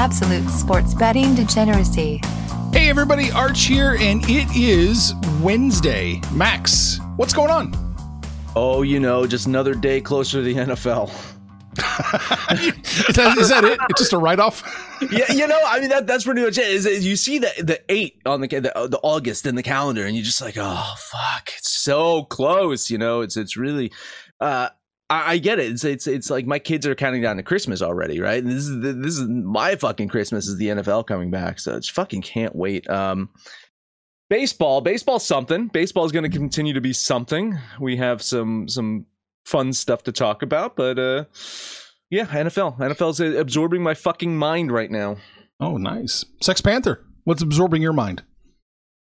Absolute 0.00 0.48
sports 0.48 0.94
betting 0.94 1.34
degeneracy. 1.34 2.22
Hey 2.72 2.88
everybody, 2.88 3.30
Arch 3.32 3.66
here, 3.66 3.98
and 4.00 4.24
it 4.30 4.48
is 4.56 5.12
Wednesday. 5.42 6.22
Max, 6.32 6.98
what's 7.16 7.34
going 7.34 7.50
on? 7.50 7.74
Oh, 8.56 8.80
you 8.80 8.98
know, 8.98 9.26
just 9.26 9.46
another 9.46 9.74
day 9.74 10.00
closer 10.00 10.38
to 10.38 10.42
the 10.42 10.54
NFL. 10.54 11.08
is, 13.10 13.14
that, 13.14 13.36
is 13.36 13.50
that 13.50 13.62
it? 13.62 13.78
It's 13.90 14.00
just 14.00 14.14
a 14.14 14.18
write 14.18 14.40
off? 14.40 14.62
yeah, 15.12 15.30
you 15.30 15.46
know, 15.46 15.60
I 15.66 15.80
mean 15.80 15.90
that 15.90 16.06
that's 16.06 16.24
pretty 16.24 16.40
much 16.40 16.56
it. 16.56 16.68
Is, 16.68 16.86
is 16.86 17.04
you 17.04 17.14
see 17.14 17.38
the 17.38 17.52
the 17.58 17.92
eight 17.92 18.22
on 18.24 18.40
the, 18.40 18.48
the 18.48 18.88
the 18.88 19.00
August 19.02 19.44
in 19.44 19.54
the 19.54 19.62
calendar, 19.62 20.06
and 20.06 20.16
you're 20.16 20.24
just 20.24 20.40
like, 20.40 20.56
oh 20.56 20.94
fuck, 20.96 21.50
it's 21.58 21.78
so 21.78 22.22
close. 22.24 22.88
You 22.90 22.96
know, 22.96 23.20
it's 23.20 23.36
it's 23.36 23.54
really. 23.54 23.92
Uh, 24.40 24.70
I, 25.10 25.32
I 25.32 25.38
get 25.38 25.58
it. 25.58 25.72
It's 25.72 25.84
it's 25.84 26.06
it's 26.06 26.30
like 26.30 26.46
my 26.46 26.58
kids 26.58 26.86
are 26.86 26.94
counting 26.94 27.20
down 27.20 27.36
to 27.36 27.42
Christmas 27.42 27.82
already, 27.82 28.20
right? 28.20 28.42
And 28.42 28.50
this 28.50 28.68
is 28.68 28.80
the, 28.80 28.92
this 28.92 29.18
is 29.18 29.28
my 29.28 29.74
fucking 29.76 30.08
Christmas 30.08 30.46
is 30.46 30.56
the 30.56 30.68
NFL 30.68 31.06
coming 31.06 31.30
back, 31.30 31.58
so 31.58 31.76
it's 31.76 31.88
fucking 31.88 32.22
can't 32.22 32.54
wait. 32.54 32.88
Um, 32.88 33.28
baseball, 34.30 34.80
baseball's 34.80 35.26
something. 35.26 35.66
Baseball 35.66 36.04
is 36.04 36.12
going 36.12 36.30
to 36.30 36.36
continue 36.36 36.72
to 36.72 36.80
be 36.80 36.92
something. 36.92 37.58
We 37.80 37.96
have 37.96 38.22
some 38.22 38.68
some 38.68 39.06
fun 39.44 39.72
stuff 39.72 40.04
to 40.04 40.12
talk 40.12 40.42
about, 40.42 40.76
but 40.76 40.98
uh, 40.98 41.24
yeah, 42.08 42.26
NFL, 42.26 42.78
NFL's 42.78 43.20
absorbing 43.20 43.82
my 43.82 43.94
fucking 43.94 44.36
mind 44.36 44.70
right 44.72 44.90
now. 44.90 45.16
Oh, 45.58 45.76
nice. 45.76 46.24
Sex 46.40 46.60
Panther, 46.60 47.04
what's 47.24 47.42
absorbing 47.42 47.82
your 47.82 47.92
mind? 47.92 48.22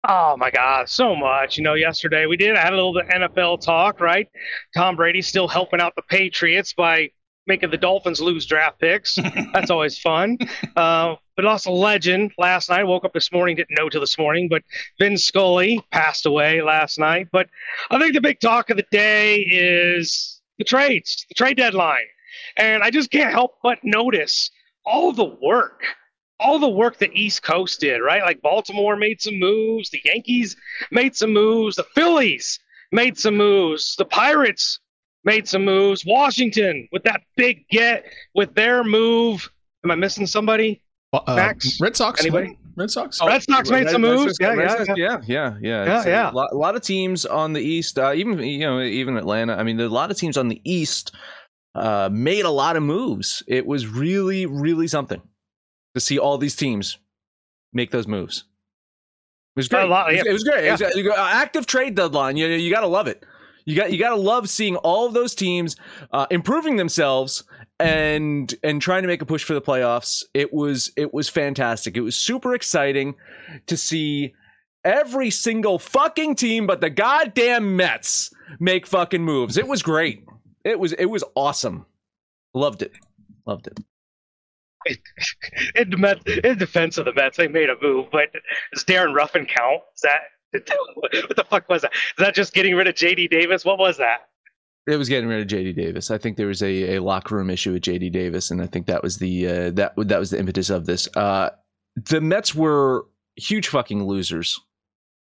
Oh 0.08 0.38
my 0.38 0.52
God, 0.52 0.88
so 0.88 1.16
much. 1.16 1.58
You 1.58 1.64
know, 1.64 1.74
yesterday 1.74 2.28
we 2.28 2.38
did. 2.38 2.56
I 2.56 2.62
had 2.62 2.74
a 2.74 2.76
little 2.76 2.94
bit 2.94 3.08
NFL 3.08 3.62
talk, 3.62 4.00
right? 4.00 4.28
Tom 4.76 4.96
Brady 4.96 5.22
still 5.22 5.48
helping 5.48 5.82
out 5.82 5.96
the 5.96 6.04
Patriots 6.04 6.74
by 6.74 7.10
making 7.48 7.72
the 7.72 7.78
Dolphins 7.78 8.22
lose 8.22 8.46
draft 8.46 8.80
picks. 8.80 9.16
That's 9.54 9.72
always 9.72 9.98
fun. 9.98 10.38
Uh, 10.76 11.16
but 11.36 11.46
also 11.46 11.72
legend 11.72 12.34
last 12.38 12.70
night. 12.70 12.84
Woke 12.84 13.04
up 13.04 13.14
this 13.14 13.32
morning, 13.32 13.56
didn't 13.56 13.78
know 13.78 13.90
till 13.90 14.02
this 14.02 14.18
morning, 14.18 14.48
but 14.48 14.62
Vin 15.00 15.18
Scully 15.18 15.82
passed 15.92 16.28
away 16.28 16.62
last 16.62 17.00
night. 17.00 17.28
But 17.32 17.50
I 17.90 18.00
think 18.00 18.14
the 18.14 18.22
big 18.22 18.40
talk 18.40 18.70
of 18.70 18.78
the 18.78 18.86
day 18.92 19.38
is 19.42 20.40
the 20.60 20.64
trades, 20.64 21.26
the 21.30 21.36
trade 21.36 21.58
deadline. 21.58 22.06
And 22.58 22.84
I 22.84 22.92
just 22.92 23.10
can't 23.10 23.32
help 23.32 23.56
but 23.64 23.80
notice 23.84 24.52
all 24.86 25.12
the 25.12 25.36
work 25.42 25.82
all 26.40 26.60
the 26.60 26.70
work 26.70 26.98
the 26.98 27.12
East 27.14 27.44
Coast 27.44 27.80
did, 27.80 28.00
right? 28.00 28.22
Like 28.22 28.42
Baltimore 28.42 28.96
made 28.96 29.22
some 29.22 29.40
moves, 29.40 29.90
the 29.90 30.02
Yankees 30.04 30.56
made 30.92 31.16
some 31.16 31.34
moves, 31.34 31.76
the 31.76 31.86
Phillies 31.96 32.60
made 32.92 33.18
some 33.18 33.36
moves, 33.36 33.96
the 33.98 34.06
Pirates 34.06 34.80
made 35.24 35.48
some 35.48 35.66
moves, 35.66 36.06
Washington 36.06 36.88
with 36.92 37.04
that 37.04 37.22
big 37.36 37.68
get 37.70 38.06
with 38.34 38.54
their 38.54 38.84
move. 38.84 39.50
Am 39.84 39.92
I 39.92 39.96
missing 39.96 40.28
somebody? 40.28 40.82
Uh, 41.14 41.36
Max? 41.36 41.80
Red 41.80 41.96
Sox. 41.96 42.22
Anybody? 42.22 42.58
Red 42.76 42.92
Sox. 42.92 43.20
Oh, 43.22 43.28
Red 43.28 43.42
Sox 43.44 43.70
made 43.70 43.86
Red, 43.86 43.92
some 43.92 44.04
Red, 44.04 44.16
moves. 44.16 44.38
Red, 44.42 44.58
yeah, 44.58 44.66
yeah, 44.66 44.96
yeah, 44.96 45.22
yeah, 45.26 45.58
yeah, 45.62 45.86
yeah, 45.86 46.08
yeah. 46.08 46.32
A 46.32 46.34
lot, 46.34 46.52
a 46.52 46.58
lot, 46.58 46.76
of 46.76 46.82
teams 46.82 47.26
on 47.26 47.54
the 47.54 47.62
East, 47.62 47.98
uh, 47.98 48.12
even 48.14 48.40
you 48.40 48.60
know, 48.60 48.82
even 48.82 49.16
Atlanta. 49.16 49.56
I 49.56 49.64
mean, 49.64 49.80
a 49.80 49.88
lot 49.88 50.12
of 50.12 50.18
teams 50.18 50.36
on 50.36 50.50
the 50.50 50.60
East 50.66 51.16
uh, 51.74 52.10
made 52.12 52.44
a 52.44 52.50
lot 52.50 52.76
of 52.76 52.84
moves. 52.84 53.44
It 53.48 53.66
was 53.66 53.88
really, 53.88 54.46
really 54.46 54.88
something 54.88 55.22
to 55.96 56.00
see 56.02 56.20
all 56.20 56.38
these 56.38 56.56
teams 56.56 57.00
make 57.74 57.90
those 57.90 58.08
moves. 58.08 58.44
It 59.56 59.60
was 59.60 59.68
great. 59.70 59.88
Lot, 59.88 60.14
yeah. 60.14 60.24
It 60.26 60.34
was 60.34 60.44
great. 60.44 60.66
Yeah. 60.66 60.74
It 60.74 61.06
was, 61.06 61.08
uh, 61.08 61.16
active 61.18 61.66
trade 61.66 61.96
deadline. 61.96 62.38
You 62.38 62.48
you 62.48 62.70
got 62.70 62.82
to 62.82 62.88
love 62.88 63.08
it. 63.08 63.26
You 63.64 63.76
got 63.76 63.92
you 63.92 63.98
got 63.98 64.10
to 64.10 64.18
love 64.18 64.50
seeing 64.50 64.76
all 64.78 65.08
of 65.08 65.14
those 65.14 65.34
teams 65.34 65.78
uh, 66.12 66.28
improving 66.30 66.76
themselves 66.76 67.46
and 67.80 68.54
and 68.64 68.82
trying 68.82 69.04
to 69.04 69.08
make 69.08 69.22
a 69.22 69.26
push 69.26 69.44
for 69.44 69.54
the 69.54 69.62
playoffs. 69.62 70.24
It 70.34 70.54
was 70.54 70.92
it 70.98 71.14
was 71.14 71.30
fantastic. 71.30 71.96
It 71.96 72.02
was 72.02 72.18
super 72.18 72.54
exciting 72.54 73.16
to 73.68 73.78
see 73.78 74.34
every 74.84 75.32
single 75.32 75.80
fucking 75.80 76.36
team 76.36 76.68
but 76.68 76.80
the 76.80 76.90
goddamn 76.90 77.78
Mets 77.78 78.32
make 78.60 78.86
fucking 78.86 79.24
moves. 79.24 79.58
It 79.58 79.68
was 79.68 79.82
great. 79.82 80.26
It 80.66 80.78
was 80.78 80.92
it 80.92 81.06
was 81.06 81.24
awesome. 81.36 81.86
Loved 82.54 82.82
it. 82.82 82.92
Loved 83.46 83.68
it 83.68 83.80
in, 84.86 85.94
in 86.44 86.58
defense 86.58 86.98
of 86.98 87.06
the 87.06 87.14
Mets, 87.14 87.38
they 87.38 87.48
made 87.48 87.70
a 87.70 87.76
move, 87.82 88.08
but 88.12 88.30
does 88.74 88.84
Darren 88.84 89.14
Ruffin 89.14 89.46
count? 89.46 89.82
Is 89.96 90.02
that 90.02 90.20
what 90.96 91.12
the 91.12 91.46
fuck 91.50 91.70
was 91.70 91.82
that? 91.82 91.92
Is 91.94 92.26
that 92.26 92.36
just 92.36 92.54
getting 92.54 92.76
rid 92.76 92.88
of 92.88 92.96
JD 92.96 93.30
Davis? 93.30 93.66
What 93.66 93.78
was 93.78 93.98
that? 93.98 94.30
It 94.88 94.98
was 94.98 95.10
getting 95.10 95.28
rid 95.28 95.42
of 95.42 95.48
JD 95.48 95.76
Davis. 95.76 96.12
I 96.12 96.18
think 96.18 96.38
there 96.38 96.48
was 96.48 96.62
a, 96.62 96.96
a 96.96 97.02
locker 97.02 97.36
room 97.36 97.50
issue 97.50 97.74
with 97.74 97.84
JD 97.84 98.12
Davis, 98.12 98.52
and 98.52 98.62
I 98.62 98.68
think 98.68 98.86
that 98.86 99.02
was 99.02 99.18
the 99.18 99.48
uh, 99.48 99.72
that 99.72 99.94
that 99.98 100.20
was 100.20 100.30
the 100.30 100.40
impetus 100.40 100.70
of 100.70 100.86
this. 100.86 101.08
Uh, 101.16 101.50
the 101.96 102.22
Mets 102.22 102.54
were 102.54 103.06
huge 103.36 103.68
fucking 103.68 104.04
losers. 104.04 104.60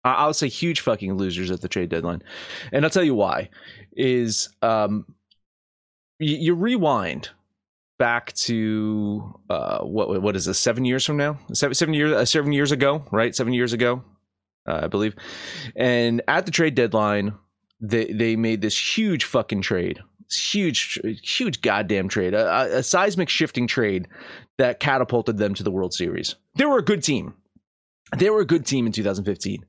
I'll 0.05 0.35
say 0.35 0.49
huge 0.49 0.81
fucking 0.81 1.15
losers 1.15 1.53
at 1.53 1.61
the 1.61 1.69
trade 1.69 1.91
deadline, 1.91 2.25
and 2.73 2.85
I'll 2.85 2.91
tell 2.91 3.05
you 3.05 3.15
why. 3.15 3.51
Is 3.93 4.49
um, 4.63 5.07
you, 6.19 6.37
you 6.37 6.55
rewind 6.55 7.31
back 8.03 8.33
to 8.33 9.33
uh, 9.49 9.79
what 9.85 10.21
what 10.21 10.35
is 10.35 10.47
this? 10.47 10.59
Seven 10.59 10.85
years 10.85 11.07
from 11.07 11.17
now? 11.17 11.39
Seven 11.53 11.73
seven 11.73 11.95
years 11.95 12.13
uh, 12.13 12.25
seven 12.25 12.51
years 12.51 12.73
ago, 12.73 13.05
right? 13.13 13.33
Seven 13.33 13.53
years 13.53 13.73
ago, 13.73 14.03
uh, 14.67 14.81
I 14.83 14.89
believe. 14.89 15.15
And 15.77 16.21
at 16.27 16.45
the 16.45 16.51
trade 16.51 16.75
deadline, 16.75 17.33
they 17.81 18.07
they 18.07 18.35
made 18.35 18.61
this 18.61 18.77
huge 18.77 19.23
fucking 19.23 19.63
trade, 19.63 20.01
huge 20.29 20.99
huge 21.23 21.61
goddamn 21.61 22.09
trade, 22.09 22.35
a, 22.35 22.79
a 22.79 22.83
seismic 22.83 23.29
shifting 23.29 23.69
trade 23.69 24.09
that 24.59 24.81
catapulted 24.81 25.39
them 25.39 25.55
to 25.55 25.63
the 25.63 25.71
World 25.71 25.95
Series. 25.95 26.35
They 26.57 26.65
were 26.65 26.79
a 26.79 26.85
good 26.85 27.05
team. 27.05 27.35
They 28.17 28.31
were 28.31 28.41
a 28.41 28.45
good 28.47 28.67
team 28.67 28.87
in 28.87 28.91
2015. 28.91 29.65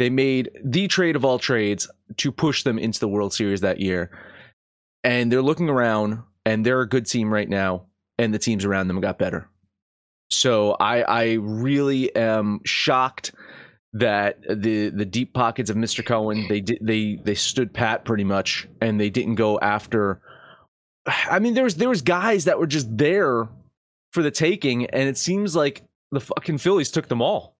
They 0.00 0.10
made 0.10 0.50
the 0.64 0.88
trade 0.88 1.14
of 1.14 1.24
all 1.24 1.38
trades 1.38 1.88
to 2.16 2.32
push 2.32 2.64
them 2.64 2.76
into 2.76 2.98
the 2.98 3.08
World 3.08 3.32
Series 3.32 3.60
that 3.60 3.78
year. 3.78 4.10
And 5.04 5.30
they're 5.30 5.42
looking 5.42 5.68
around 5.68 6.24
and 6.48 6.64
they're 6.64 6.80
a 6.80 6.88
good 6.88 7.04
team 7.04 7.30
right 7.30 7.48
now, 7.48 7.84
and 8.18 8.32
the 8.32 8.38
teams 8.38 8.64
around 8.64 8.88
them 8.88 9.02
got 9.02 9.18
better. 9.18 9.50
So 10.30 10.72
I 10.80 11.02
I 11.02 11.32
really 11.34 12.14
am 12.16 12.60
shocked 12.64 13.32
that 13.92 14.40
the 14.42 14.88
the 14.88 15.04
deep 15.04 15.34
pockets 15.34 15.68
of 15.68 15.76
Mr. 15.76 16.04
Cohen 16.04 16.46
they 16.48 16.60
did 16.60 16.78
they 16.80 17.20
they 17.22 17.34
stood 17.34 17.74
pat 17.74 18.06
pretty 18.06 18.24
much 18.24 18.66
and 18.80 18.98
they 18.98 19.10
didn't 19.10 19.34
go 19.34 19.58
after 19.60 20.20
I 21.06 21.38
mean 21.38 21.54
there 21.54 21.64
was 21.64 21.76
there 21.76 21.88
was 21.88 22.02
guys 22.02 22.44
that 22.44 22.58
were 22.58 22.66
just 22.66 22.94
there 22.96 23.48
for 24.12 24.22
the 24.22 24.30
taking 24.30 24.86
and 24.86 25.08
it 25.08 25.16
seems 25.16 25.56
like 25.56 25.82
the 26.12 26.20
fucking 26.20 26.58
Phillies 26.58 26.90
took 26.90 27.08
them 27.08 27.22
all. 27.22 27.56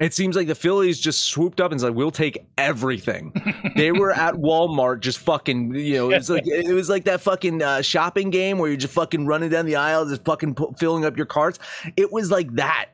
It 0.00 0.14
seems 0.14 0.36
like 0.36 0.46
the 0.46 0.54
Phillies 0.54 1.00
just 1.00 1.22
swooped 1.22 1.60
up 1.60 1.72
and 1.72 1.80
said, 1.80 1.94
"We'll 1.94 2.12
take 2.12 2.46
everything." 2.56 3.32
they 3.74 3.90
were 3.90 4.12
at 4.12 4.34
Walmart, 4.36 5.00
just 5.00 5.18
fucking, 5.18 5.74
you 5.74 5.94
know, 5.94 6.10
it's 6.10 6.28
like 6.28 6.46
it 6.46 6.72
was 6.72 6.88
like 6.88 7.04
that 7.04 7.20
fucking 7.20 7.62
uh, 7.62 7.82
shopping 7.82 8.30
game 8.30 8.58
where 8.58 8.68
you're 8.68 8.76
just 8.76 8.94
fucking 8.94 9.26
running 9.26 9.50
down 9.50 9.66
the 9.66 9.74
aisle, 9.74 10.08
just 10.08 10.24
fucking 10.24 10.56
filling 10.76 11.04
up 11.04 11.16
your 11.16 11.26
carts. 11.26 11.58
It 11.96 12.12
was 12.12 12.30
like 12.30 12.52
that 12.54 12.90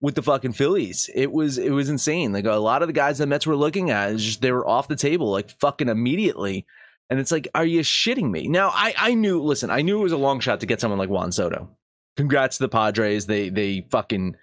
with 0.00 0.16
the 0.16 0.22
fucking 0.22 0.52
Phillies. 0.52 1.08
It 1.14 1.30
was 1.30 1.56
it 1.58 1.70
was 1.70 1.88
insane. 1.88 2.32
Like 2.32 2.46
a 2.46 2.52
lot 2.54 2.82
of 2.82 2.88
the 2.88 2.94
guys 2.94 3.18
the 3.18 3.26
Mets 3.26 3.46
were 3.46 3.56
looking 3.56 3.90
at, 3.90 4.16
just 4.16 4.42
they 4.42 4.50
were 4.52 4.66
off 4.66 4.88
the 4.88 4.96
table 4.96 5.30
like 5.30 5.50
fucking 5.50 5.88
immediately. 5.88 6.66
And 7.10 7.18
it's 7.18 7.32
like, 7.32 7.48
are 7.54 7.64
you 7.64 7.80
shitting 7.80 8.30
me? 8.30 8.48
Now 8.48 8.70
I 8.70 8.94
I 8.96 9.14
knew. 9.14 9.40
Listen, 9.40 9.70
I 9.70 9.82
knew 9.82 10.00
it 10.00 10.02
was 10.02 10.12
a 10.12 10.16
long 10.16 10.40
shot 10.40 10.60
to 10.60 10.66
get 10.66 10.80
someone 10.80 10.98
like 10.98 11.10
Juan 11.10 11.32
Soto. 11.32 11.68
Congrats 12.16 12.56
to 12.56 12.64
the 12.64 12.68
Padres. 12.68 13.26
They 13.26 13.50
they 13.50 13.86
fucking 13.90 14.36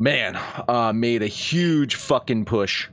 man, 0.00 0.36
uh, 0.66 0.92
made 0.92 1.22
a 1.22 1.28
huge 1.28 1.94
fucking 1.94 2.46
push 2.46 2.88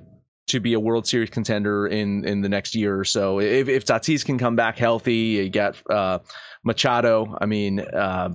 to 0.48 0.60
be 0.60 0.74
a 0.74 0.80
World 0.80 1.08
Series 1.08 1.30
contender 1.30 1.88
in 1.88 2.24
in 2.26 2.42
the 2.42 2.50
next 2.50 2.76
year 2.76 3.00
or 3.00 3.06
so. 3.06 3.40
If 3.40 3.68
if 3.68 3.86
Tatis 3.86 4.24
can 4.24 4.38
come 4.38 4.56
back 4.56 4.78
healthy, 4.78 5.16
you 5.16 5.50
got 5.50 5.76
uh, 5.90 6.20
Machado. 6.64 7.36
I 7.42 7.46
mean, 7.48 7.80
uh, 7.80 8.30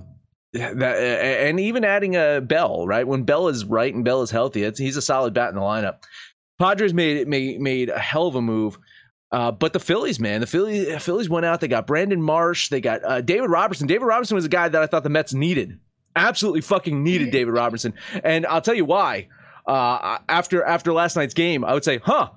that 0.53 0.97
and 0.97 1.59
even 1.59 1.85
adding 1.85 2.15
a 2.15 2.41
Bell 2.41 2.85
right 2.85 3.07
when 3.07 3.23
Bell 3.23 3.47
is 3.47 3.63
right 3.63 3.93
and 3.93 4.03
Bell 4.03 4.21
is 4.21 4.31
healthy, 4.31 4.69
he's 4.71 4.97
a 4.97 5.01
solid 5.01 5.33
bat 5.33 5.49
in 5.49 5.55
the 5.55 5.61
lineup. 5.61 6.03
Padres 6.59 6.93
made 6.93 7.27
made 7.27 7.61
made 7.61 7.89
a 7.89 7.99
hell 7.99 8.27
of 8.27 8.35
a 8.35 8.41
move. 8.41 8.77
Uh, 9.31 9.51
but 9.51 9.73
the 9.73 9.79
Phillies, 9.79 10.19
man, 10.19 10.41
the 10.41 10.47
Phillies, 10.47 11.01
Phillies 11.01 11.27
went 11.27 11.43
out. 11.43 11.59
They 11.59 11.67
got 11.67 11.87
Brandon 11.87 12.21
Marsh. 12.21 12.69
They 12.69 12.79
got 12.79 13.03
uh, 13.03 13.19
David 13.19 13.49
Robertson. 13.49 13.87
David 13.87 14.05
Robertson 14.05 14.35
was 14.35 14.45
a 14.45 14.49
guy 14.49 14.69
that 14.69 14.79
I 14.79 14.85
thought 14.85 15.01
the 15.01 15.09
Mets 15.09 15.33
needed 15.33 15.79
absolutely 16.15 16.61
fucking 16.61 17.03
needed 17.03 17.31
David 17.31 17.51
Robertson, 17.51 17.93
and 18.23 18.45
I'll 18.45 18.61
tell 18.61 18.75
you 18.75 18.85
why. 18.85 19.27
Uh, 19.65 20.17
after 20.27 20.61
after 20.63 20.91
last 20.91 21.15
night's 21.15 21.33
game, 21.33 21.63
I 21.63 21.73
would 21.73 21.85
say, 21.85 21.99
huh, 22.03 22.31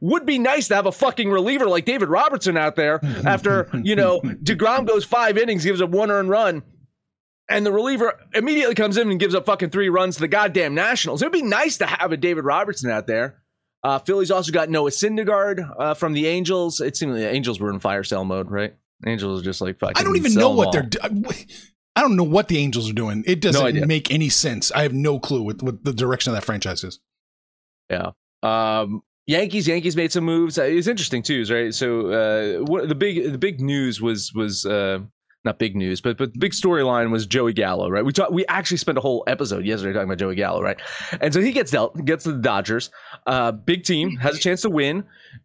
would 0.00 0.24
be 0.24 0.38
nice 0.38 0.68
to 0.68 0.74
have 0.76 0.86
a 0.86 0.92
fucking 0.92 1.30
reliever 1.30 1.66
like 1.66 1.84
David 1.84 2.08
Robertson 2.08 2.56
out 2.56 2.74
there. 2.74 3.00
After 3.26 3.68
you 3.82 3.96
know 3.96 4.20
deGrom 4.42 4.86
goes 4.86 5.04
five 5.04 5.36
innings, 5.36 5.62
gives 5.62 5.82
up 5.82 5.90
one 5.90 6.10
earned 6.10 6.30
run, 6.30 6.62
and 7.50 7.66
the 7.66 7.72
reliever 7.72 8.18
immediately 8.32 8.74
comes 8.74 8.96
in 8.96 9.10
and 9.10 9.20
gives 9.20 9.34
up 9.34 9.44
fucking 9.44 9.68
three 9.68 9.90
runs 9.90 10.14
to 10.14 10.22
the 10.22 10.28
goddamn 10.28 10.74
Nationals. 10.74 11.20
It'd 11.20 11.32
be 11.32 11.42
nice 11.42 11.76
to 11.78 11.86
have 11.86 12.12
a 12.12 12.16
David 12.16 12.44
Robertson 12.44 12.90
out 12.90 13.06
there. 13.06 13.42
Uh, 13.82 13.98
Phillies 13.98 14.30
also 14.30 14.52
got 14.52 14.70
Noah 14.70 14.90
Syndergaard 14.90 15.70
uh, 15.78 15.94
from 15.94 16.12
the 16.12 16.26
Angels. 16.28 16.80
It 16.80 16.96
seemed 16.96 17.12
like 17.12 17.22
the 17.22 17.30
Angels 17.30 17.60
were 17.60 17.70
in 17.70 17.80
fire 17.80 18.04
sale 18.04 18.24
mode, 18.24 18.50
right? 18.50 18.74
Angels 19.06 19.40
are 19.40 19.44
just 19.44 19.60
like 19.60 19.78
fucking. 19.78 19.96
I 19.96 20.02
don't 20.02 20.16
even 20.16 20.34
know 20.34 20.50
what 20.50 20.72
they're 20.72 20.82
doing. 20.82 21.24
I 21.96 22.02
don't 22.02 22.16
know 22.16 22.22
what 22.24 22.48
the 22.48 22.58
Angels 22.58 22.88
are 22.88 22.94
doing. 22.94 23.24
It 23.26 23.40
doesn't 23.40 23.64
idea. 23.64 23.86
make 23.86 24.10
any 24.10 24.28
sense. 24.28 24.70
I 24.72 24.82
have 24.82 24.92
no 24.92 25.18
clue 25.18 25.42
what, 25.42 25.62
what 25.62 25.84
the 25.84 25.92
direction 25.92 26.32
of 26.32 26.36
that 26.36 26.44
franchise 26.44 26.84
is. 26.84 27.00
Yeah. 27.90 28.12
Um, 28.42 29.02
Yankees, 29.26 29.68
Yankees 29.68 29.96
made 29.96 30.12
some 30.12 30.24
moves. 30.24 30.58
Uh, 30.58 30.62
It's 30.62 30.86
interesting 30.86 31.22
too, 31.22 31.44
right? 31.50 31.74
So 31.74 32.10
uh, 32.10 32.64
what, 32.64 32.88
the 32.88 32.94
big 32.94 33.30
the 33.32 33.38
big 33.38 33.60
news 33.60 34.00
was 34.00 34.32
was 34.32 34.64
uh, 34.64 35.00
not 35.44 35.58
big 35.58 35.74
news, 35.74 36.00
but 36.00 36.18
but 36.18 36.32
the 36.32 36.38
big 36.38 36.52
storyline 36.52 37.10
was 37.10 37.26
Joey 37.26 37.52
Gallo, 37.52 37.88
right? 37.88 38.04
We 38.04 38.12
talked. 38.12 38.32
We 38.32 38.44
actually 38.46 38.76
spent 38.76 38.98
a 38.98 39.00
whole 39.00 39.24
episode 39.26 39.64
yesterday 39.64 39.92
talking 39.92 40.08
about 40.08 40.18
Joey 40.18 40.34
Gallo, 40.34 40.60
right? 40.60 40.78
And 41.20 41.32
so 41.32 41.40
he 41.40 41.52
gets 41.52 41.70
dealt, 41.70 42.04
gets 42.04 42.24
to 42.24 42.32
the 42.32 42.38
Dodgers. 42.38 42.90
Uh, 43.26 43.52
big 43.52 43.84
team 43.84 44.16
has 44.16 44.36
a 44.36 44.40
chance 44.40 44.62
to 44.62 44.70
win. 44.70 45.04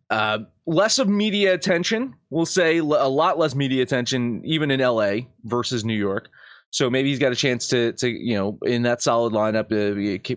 Uh, 0.09 0.39
less 0.65 1.00
of 1.00 1.07
media 1.07 1.53
attention, 1.53 2.13
we'll 2.30 2.45
say, 2.45 2.77
a 2.77 2.83
lot 2.83 3.38
less 3.38 3.56
media 3.56 3.81
attention, 3.81 4.42
even 4.44 4.69
in 4.69 4.80
LA 4.80 5.27
versus 5.44 5.86
New 5.86 5.98
York. 5.98 6.30
So 6.75 6.89
maybe 6.89 7.07
he's 7.07 7.19
got 7.19 7.31
a 7.31 7.38
chance 7.38 7.69
to, 7.69 7.94
to 7.94 8.10
you 8.10 8.36
know, 8.36 8.60
in 8.66 8.81
that 8.81 9.01
solid 9.01 9.31
lineup, 9.31 9.72
uh, 9.72 9.95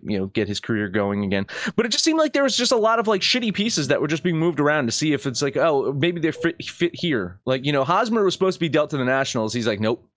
you 0.09 0.19
know, 0.21 0.27
get 0.27 0.47
his 0.47 0.61
career 0.61 0.89
going 0.89 1.25
again. 1.25 1.49
But 1.75 1.85
it 1.85 1.89
just 1.89 2.05
seemed 2.05 2.21
like 2.21 2.33
there 2.33 2.45
was 2.45 2.57
just 2.57 2.71
a 2.71 2.77
lot 2.77 3.01
of 3.01 3.09
like 3.09 3.23
shitty 3.23 3.53
pieces 3.53 3.89
that 3.89 4.01
were 4.01 4.07
just 4.07 4.23
being 4.23 4.37
moved 4.39 4.61
around 4.61 4.87
to 4.87 4.93
see 4.93 5.13
if 5.13 5.27
it's 5.27 5.43
like, 5.43 5.57
oh, 5.57 5.93
maybe 5.95 6.21
they 6.21 6.31
fit, 6.31 6.65
fit 6.65 6.95
here. 6.95 7.41
Like, 7.45 7.67
you 7.67 7.73
know, 7.73 7.83
Hosmer 7.83 8.23
was 8.23 8.35
supposed 8.35 8.55
to 8.55 8.61
be 8.61 8.69
dealt 8.69 8.91
to 8.91 8.99
the 8.99 9.05
Nationals. 9.05 9.53
He's 9.53 9.67
like, 9.67 9.81
nope. 9.81 10.09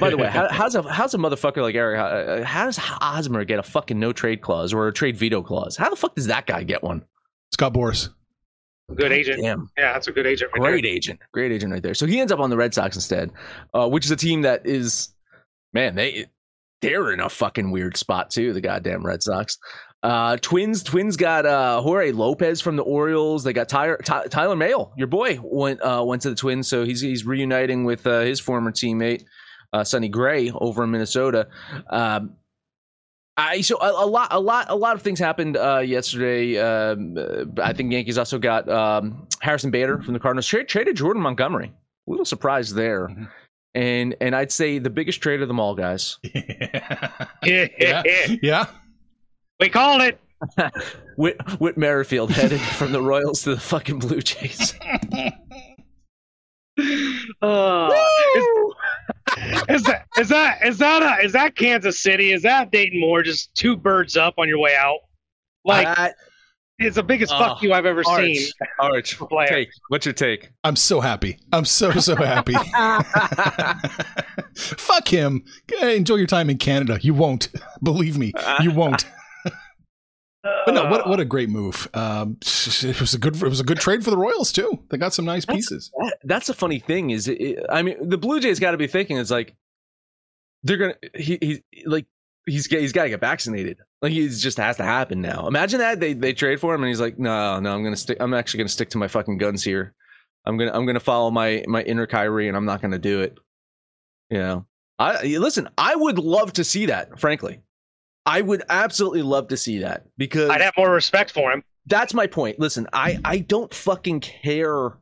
By 0.00 0.08
the 0.08 0.16
way, 0.16 0.28
how, 0.28 0.48
how's 0.50 0.74
a 0.74 0.82
how's 0.90 1.12
a 1.12 1.18
motherfucker 1.18 1.60
like 1.60 1.74
Eric? 1.74 1.98
uh, 2.00 2.44
How 2.46 2.64
does 2.64 2.78
Hosmer 2.78 3.44
get 3.44 3.58
a 3.58 3.62
fucking 3.62 4.00
no 4.00 4.12
trade 4.14 4.40
clause 4.40 4.72
or 4.72 4.88
a 4.88 4.92
trade 4.92 5.18
veto 5.18 5.42
clause? 5.42 5.76
How 5.76 5.90
the 5.90 5.96
fuck 5.96 6.14
does 6.14 6.28
that 6.28 6.46
guy 6.46 6.62
get 6.62 6.82
one? 6.82 7.04
Scott 7.52 7.74
Boras. 7.74 8.08
Good 8.94 9.12
agent. 9.12 9.42
Damn, 9.42 9.70
Yeah, 9.78 9.92
that's 9.92 10.08
a 10.08 10.12
good 10.12 10.26
agent. 10.26 10.50
Right 10.54 10.60
great 10.72 10.84
there. 10.84 10.92
agent, 10.92 11.20
great 11.32 11.52
agent 11.52 11.72
right 11.72 11.82
there. 11.82 11.94
So 11.94 12.06
he 12.06 12.20
ends 12.20 12.32
up 12.32 12.40
on 12.40 12.50
the 12.50 12.56
Red 12.56 12.72
Sox 12.74 12.96
instead, 12.96 13.30
uh, 13.74 13.88
which 13.88 14.04
is 14.04 14.10
a 14.10 14.16
team 14.16 14.42
that 14.42 14.66
is, 14.66 15.08
man, 15.72 15.94
they 15.94 16.26
they're 16.80 17.12
in 17.12 17.20
a 17.20 17.28
fucking 17.28 17.70
weird 17.70 17.96
spot 17.96 18.30
too. 18.30 18.52
The 18.52 18.60
goddamn 18.60 19.04
Red 19.06 19.22
Sox. 19.22 19.58
Uh, 20.02 20.36
Twins, 20.38 20.82
Twins 20.82 21.16
got 21.16 21.46
uh, 21.46 21.80
Jorge 21.80 22.10
Lopez 22.10 22.60
from 22.60 22.74
the 22.74 22.82
Orioles. 22.82 23.44
They 23.44 23.52
got 23.52 23.68
Tyler, 23.68 23.96
Ty, 24.04 24.26
Tyler 24.26 24.56
Mahle, 24.56 24.92
your 24.96 25.06
boy, 25.06 25.38
went 25.40 25.80
uh, 25.80 26.02
went 26.04 26.22
to 26.22 26.30
the 26.30 26.34
Twins, 26.34 26.66
so 26.66 26.84
he's 26.84 27.00
he's 27.00 27.24
reuniting 27.24 27.84
with 27.84 28.04
uh, 28.06 28.20
his 28.22 28.40
former 28.40 28.72
teammate 28.72 29.24
uh, 29.72 29.84
Sonny 29.84 30.08
Gray 30.08 30.50
over 30.50 30.82
in 30.82 30.90
Minnesota. 30.90 31.46
Um, 31.88 32.34
I 33.36 33.60
so 33.60 33.80
a, 33.80 34.04
a 34.04 34.06
lot 34.06 34.28
a 34.32 34.40
lot 34.40 34.66
a 34.70 34.76
lot 34.76 34.96
of 34.96 35.02
things 35.02 35.20
happened 35.20 35.56
uh, 35.56 35.78
yesterday. 35.78 36.58
Um, 36.58 37.16
I 37.62 37.72
think 37.72 37.92
Yankees 37.92 38.18
also 38.18 38.38
got 38.40 38.68
um, 38.68 39.28
Harrison 39.40 39.70
Bader 39.70 40.02
from 40.02 40.14
the 40.14 40.20
Cardinals. 40.20 40.46
Trade, 40.48 40.66
traded 40.68 40.96
Jordan 40.96 41.22
Montgomery. 41.22 41.72
A 42.08 42.10
little 42.10 42.26
surprised 42.26 42.74
there. 42.74 43.06
Mhm. 43.06 43.28
And 43.74 44.14
and 44.20 44.36
I'd 44.36 44.52
say 44.52 44.78
the 44.78 44.90
biggest 44.90 45.22
trade 45.22 45.40
of 45.40 45.48
them 45.48 45.58
all, 45.58 45.74
guys. 45.74 46.18
yeah. 47.42 48.02
yeah. 48.42 48.66
we 49.60 49.68
called 49.68 50.02
it. 50.02 50.20
Whit, 51.16 51.36
Whit 51.60 51.78
Merrifield 51.78 52.32
headed 52.32 52.60
from 52.60 52.92
the 52.92 53.00
Royals 53.00 53.42
to 53.42 53.54
the 53.54 53.60
fucking 53.60 53.98
Blue 53.98 54.20
Jays. 54.20 54.74
Uh, 57.42 57.90
is, 58.34 58.44
is 59.68 59.82
that 59.82 60.06
is 60.18 60.28
that 60.30 60.66
is 60.66 60.78
that 60.78 61.02
a, 61.02 61.22
is 61.24 61.32
that 61.32 61.54
Kansas 61.54 62.02
City? 62.02 62.32
Is 62.32 62.42
that 62.42 62.70
Dayton 62.72 62.98
Moore? 62.98 63.22
Just 63.22 63.54
two 63.54 63.76
birds 63.76 64.16
up 64.16 64.34
on 64.38 64.48
your 64.48 64.58
way 64.58 64.74
out. 64.74 65.00
Like 65.64 65.86
That- 65.86 66.14
it's 66.86 66.96
the 66.96 67.02
biggest 67.02 67.32
fuck 67.32 67.62
you 67.62 67.72
I've 67.72 67.86
ever 67.86 68.02
Arch, 68.06 68.24
seen. 68.24 68.48
Arch, 68.78 69.18
take. 69.48 69.68
What's 69.88 70.06
your 70.06 70.12
take? 70.12 70.50
I'm 70.64 70.76
so 70.76 71.00
happy. 71.00 71.38
I'm 71.52 71.64
so 71.64 71.90
so 71.92 72.14
happy. 72.16 72.54
Fuck 74.54 75.08
him. 75.08 75.44
Enjoy 75.80 76.16
your 76.16 76.26
time 76.26 76.50
in 76.50 76.58
Canada. 76.58 76.98
You 77.00 77.14
won't. 77.14 77.48
Believe 77.82 78.18
me, 78.18 78.32
you 78.60 78.70
won't. 78.72 79.04
But 80.44 80.74
no, 80.74 80.86
what 80.90 81.08
what 81.08 81.20
a 81.20 81.24
great 81.24 81.48
move. 81.48 81.88
Um, 81.94 82.36
it 82.42 83.00
was 83.00 83.14
a 83.14 83.18
good 83.18 83.36
it 83.36 83.42
was 83.42 83.60
a 83.60 83.64
good 83.64 83.78
trade 83.78 84.02
for 84.04 84.10
the 84.10 84.16
Royals 84.18 84.50
too. 84.52 84.82
They 84.90 84.98
got 84.98 85.14
some 85.14 85.24
nice 85.24 85.44
That's- 85.44 85.56
pieces. 85.68 85.90
That- 85.96 86.18
that's 86.24 86.48
a 86.48 86.54
funny 86.54 86.80
thing. 86.80 87.10
Is 87.10 87.28
it, 87.28 87.40
it- 87.40 87.66
I 87.70 87.82
mean, 87.82 88.08
the 88.08 88.18
Blue 88.18 88.40
Jays 88.40 88.58
got 88.58 88.72
to 88.72 88.76
be 88.76 88.88
thinking 88.88 89.18
it's 89.18 89.30
like 89.30 89.54
they're 90.64 90.76
gonna 90.78 90.96
he 91.16 91.38
he 91.40 91.62
like 91.86 92.06
he's 92.46 92.66
he's 92.66 92.92
got 92.92 93.04
to 93.04 93.08
get 93.10 93.20
vaccinated. 93.20 93.78
Like 94.00 94.12
he 94.12 94.28
just 94.28 94.58
has 94.58 94.76
to 94.78 94.84
happen 94.84 95.20
now. 95.20 95.46
Imagine 95.46 95.78
that 95.78 96.00
they 96.00 96.12
they 96.12 96.32
trade 96.32 96.60
for 96.60 96.74
him 96.74 96.82
and 96.82 96.88
he's 96.88 97.00
like, 97.00 97.18
no, 97.18 97.60
no, 97.60 97.72
I'm 97.72 97.82
gonna 97.84 97.96
stick. 97.96 98.18
I'm 98.20 98.34
actually 98.34 98.58
gonna 98.58 98.68
stick 98.68 98.90
to 98.90 98.98
my 98.98 99.08
fucking 99.08 99.38
guns 99.38 99.62
here. 99.62 99.94
I'm 100.44 100.56
gonna 100.56 100.72
I'm 100.72 100.86
gonna 100.86 101.00
follow 101.00 101.30
my 101.30 101.64
my 101.68 101.82
inner 101.82 102.06
Kyrie 102.06 102.48
and 102.48 102.56
I'm 102.56 102.64
not 102.64 102.82
gonna 102.82 102.98
do 102.98 103.20
it. 103.20 103.38
You 104.30 104.38
know, 104.38 104.66
I 104.98 105.22
listen. 105.22 105.68
I 105.78 105.94
would 105.94 106.18
love 106.18 106.52
to 106.54 106.64
see 106.64 106.86
that. 106.86 107.20
Frankly, 107.20 107.60
I 108.26 108.40
would 108.40 108.62
absolutely 108.68 109.22
love 109.22 109.48
to 109.48 109.56
see 109.56 109.78
that 109.78 110.06
because 110.16 110.50
I'd 110.50 110.60
have 110.60 110.74
more 110.76 110.92
respect 110.92 111.30
for 111.30 111.52
him. 111.52 111.62
that's 111.86 112.14
my 112.14 112.26
point. 112.26 112.58
Listen, 112.58 112.88
I 112.92 113.18
I 113.24 113.38
don't 113.38 113.72
fucking 113.72 114.20
care 114.20 114.92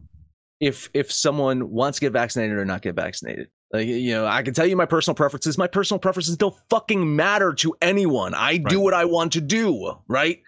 if 0.61 0.91
if 0.93 1.11
someone 1.11 1.71
wants 1.71 1.99
to 1.99 2.07
get 2.07 2.13
vaccinated 2.13 2.57
or 2.59 2.65
not 2.65 2.83
get 2.83 2.95
vaccinated. 2.95 3.49
Like 3.73 3.87
you 3.87 4.13
know, 4.13 4.27
I 4.27 4.43
can 4.43 4.55
tell 4.55 4.67
you 4.67 4.77
my 4.77 4.87
personal 4.87 5.15
preferences. 5.15 5.57
My 5.57 5.69
personal 5.69 6.01
preferences 6.01 6.37
don't 6.37 6.57
fucking 6.69 7.15
matter 7.15 7.53
to 7.55 7.77
anyone. 7.81 8.35
I 8.35 8.57
do 8.57 8.81
what 8.81 8.95
I 8.95 9.05
want 9.05 9.33
to 9.33 9.41
do, 9.41 9.97
right? 10.09 10.43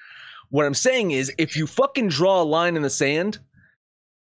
What 0.51 0.67
I'm 0.67 0.75
saying 0.75 1.13
is 1.13 1.33
if 1.39 1.57
you 1.57 1.67
fucking 1.67 2.09
draw 2.09 2.43
a 2.43 2.45
line 2.45 2.77
in 2.77 2.83
the 2.83 2.91
sand 2.91 3.39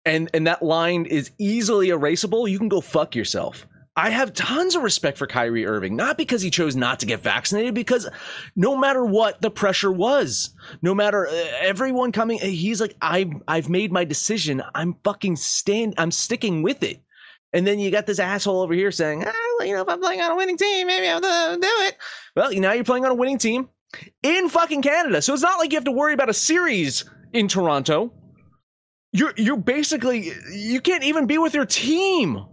and 0.04 0.30
and 0.32 0.46
that 0.46 0.62
line 0.62 1.04
is 1.04 1.30
easily 1.38 1.88
erasable, 1.88 2.48
you 2.48 2.58
can 2.58 2.68
go 2.68 2.80
fuck 2.80 3.14
yourself. 3.14 3.66
I 3.98 4.10
have 4.10 4.34
tons 4.34 4.76
of 4.76 4.82
respect 4.82 5.16
for 5.16 5.26
Kyrie 5.26 5.64
Irving, 5.64 5.96
not 5.96 6.18
because 6.18 6.42
he 6.42 6.50
chose 6.50 6.76
not 6.76 7.00
to 7.00 7.06
get 7.06 7.20
vaccinated, 7.20 7.74
because 7.74 8.06
no 8.54 8.76
matter 8.76 9.02
what 9.02 9.40
the 9.40 9.50
pressure 9.50 9.90
was, 9.90 10.50
no 10.82 10.94
matter 10.94 11.26
uh, 11.26 11.32
everyone 11.60 12.12
coming, 12.12 12.38
he's 12.38 12.80
like, 12.80 12.94
I've 13.00 13.32
I've 13.48 13.70
made 13.70 13.92
my 13.92 14.04
decision. 14.04 14.62
I'm 14.74 14.96
fucking 15.02 15.36
stand. 15.36 15.94
I'm 15.96 16.10
sticking 16.10 16.62
with 16.62 16.82
it. 16.82 17.00
And 17.52 17.66
then 17.66 17.78
you 17.78 17.90
got 17.90 18.06
this 18.06 18.18
asshole 18.18 18.60
over 18.60 18.74
here 18.74 18.90
saying, 18.90 19.24
ah, 19.26 19.64
you 19.64 19.74
know, 19.74 19.82
if 19.82 19.88
I'm 19.88 20.00
playing 20.00 20.20
on 20.20 20.32
a 20.32 20.36
winning 20.36 20.58
team, 20.58 20.86
maybe 20.86 21.08
I'll 21.08 21.20
do 21.20 21.28
it. 21.62 21.96
Well, 22.34 22.52
you 22.52 22.60
now 22.60 22.72
you're 22.72 22.84
playing 22.84 23.04
on 23.04 23.12
a 23.12 23.14
winning 23.14 23.38
team 23.38 23.68
in 24.22 24.48
fucking 24.48 24.82
Canada, 24.82 25.22
so 25.22 25.32
it's 25.32 25.42
not 25.42 25.58
like 25.58 25.72
you 25.72 25.76
have 25.76 25.84
to 25.84 25.92
worry 25.92 26.12
about 26.12 26.28
a 26.28 26.34
series 26.34 27.04
in 27.32 27.48
Toronto. 27.48 28.12
You're 29.12 29.32
you're 29.36 29.56
basically 29.56 30.32
you 30.52 30.80
can't 30.80 31.04
even 31.04 31.26
be 31.26 31.38
with 31.38 31.54
your 31.54 31.64
team 31.64 32.44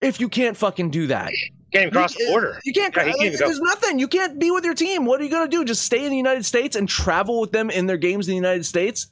if 0.00 0.18
you 0.18 0.28
can't 0.28 0.56
fucking 0.56 0.90
do 0.90 1.06
that. 1.08 1.30
Can't 1.72 1.82
even 1.82 1.92
cross 1.92 2.14
the 2.14 2.26
border. 2.30 2.58
You 2.64 2.72
can't. 2.72 2.96
Yeah, 2.96 3.04
he 3.04 3.12
can't 3.12 3.32
like, 3.32 3.38
there's 3.38 3.60
nothing. 3.60 3.98
You 3.98 4.08
can't 4.08 4.38
be 4.38 4.50
with 4.50 4.64
your 4.64 4.74
team. 4.74 5.04
What 5.04 5.20
are 5.20 5.24
you 5.24 5.30
gonna 5.30 5.48
do? 5.48 5.64
Just 5.64 5.82
stay 5.82 6.04
in 6.04 6.10
the 6.10 6.16
United 6.16 6.46
States 6.46 6.74
and 6.74 6.88
travel 6.88 7.40
with 7.40 7.52
them 7.52 7.70
in 7.70 7.86
their 7.86 7.98
games 7.98 8.26
in 8.26 8.32
the 8.32 8.36
United 8.36 8.64
States? 8.64 9.08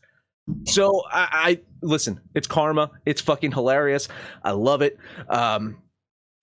So 0.65 1.03
I 1.11 1.61
listen. 1.83 2.21
It's 2.35 2.47
karma. 2.47 2.91
It's 3.05 3.21
fucking 3.21 3.53
hilarious. 3.53 4.09
I 4.43 4.53
love 4.53 4.83
it. 4.83 4.99
Um, 5.29 5.79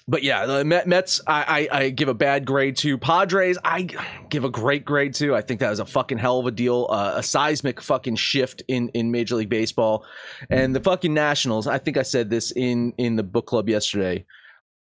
but 0.07 0.21
yeah, 0.23 0.45
the 0.45 0.65
Mets. 0.65 1.21
I, 1.25 1.67
I 1.71 1.77
I 1.79 1.89
give 1.89 2.09
a 2.09 2.13
bad 2.13 2.45
grade 2.45 2.75
to 2.77 2.97
Padres. 2.97 3.57
I 3.63 3.87
give 4.29 4.43
a 4.43 4.49
great 4.49 4.83
grade 4.83 5.13
to. 5.15 5.33
I 5.33 5.41
think 5.41 5.61
that 5.61 5.69
was 5.69 5.79
a 5.79 5.85
fucking 5.85 6.17
hell 6.17 6.39
of 6.39 6.45
a 6.45 6.51
deal. 6.51 6.87
Uh, 6.89 7.13
a 7.15 7.23
seismic 7.23 7.79
fucking 7.79 8.17
shift 8.17 8.63
in 8.67 8.89
in 8.89 9.11
Major 9.11 9.35
League 9.35 9.49
Baseball, 9.49 10.05
and 10.49 10.75
the 10.75 10.81
fucking 10.81 11.13
Nationals. 11.13 11.67
I 11.67 11.77
think 11.77 11.95
I 11.95 12.01
said 12.01 12.29
this 12.29 12.51
in 12.51 12.93
in 12.97 13.15
the 13.15 13.23
book 13.23 13.47
club 13.47 13.69
yesterday 13.69 14.25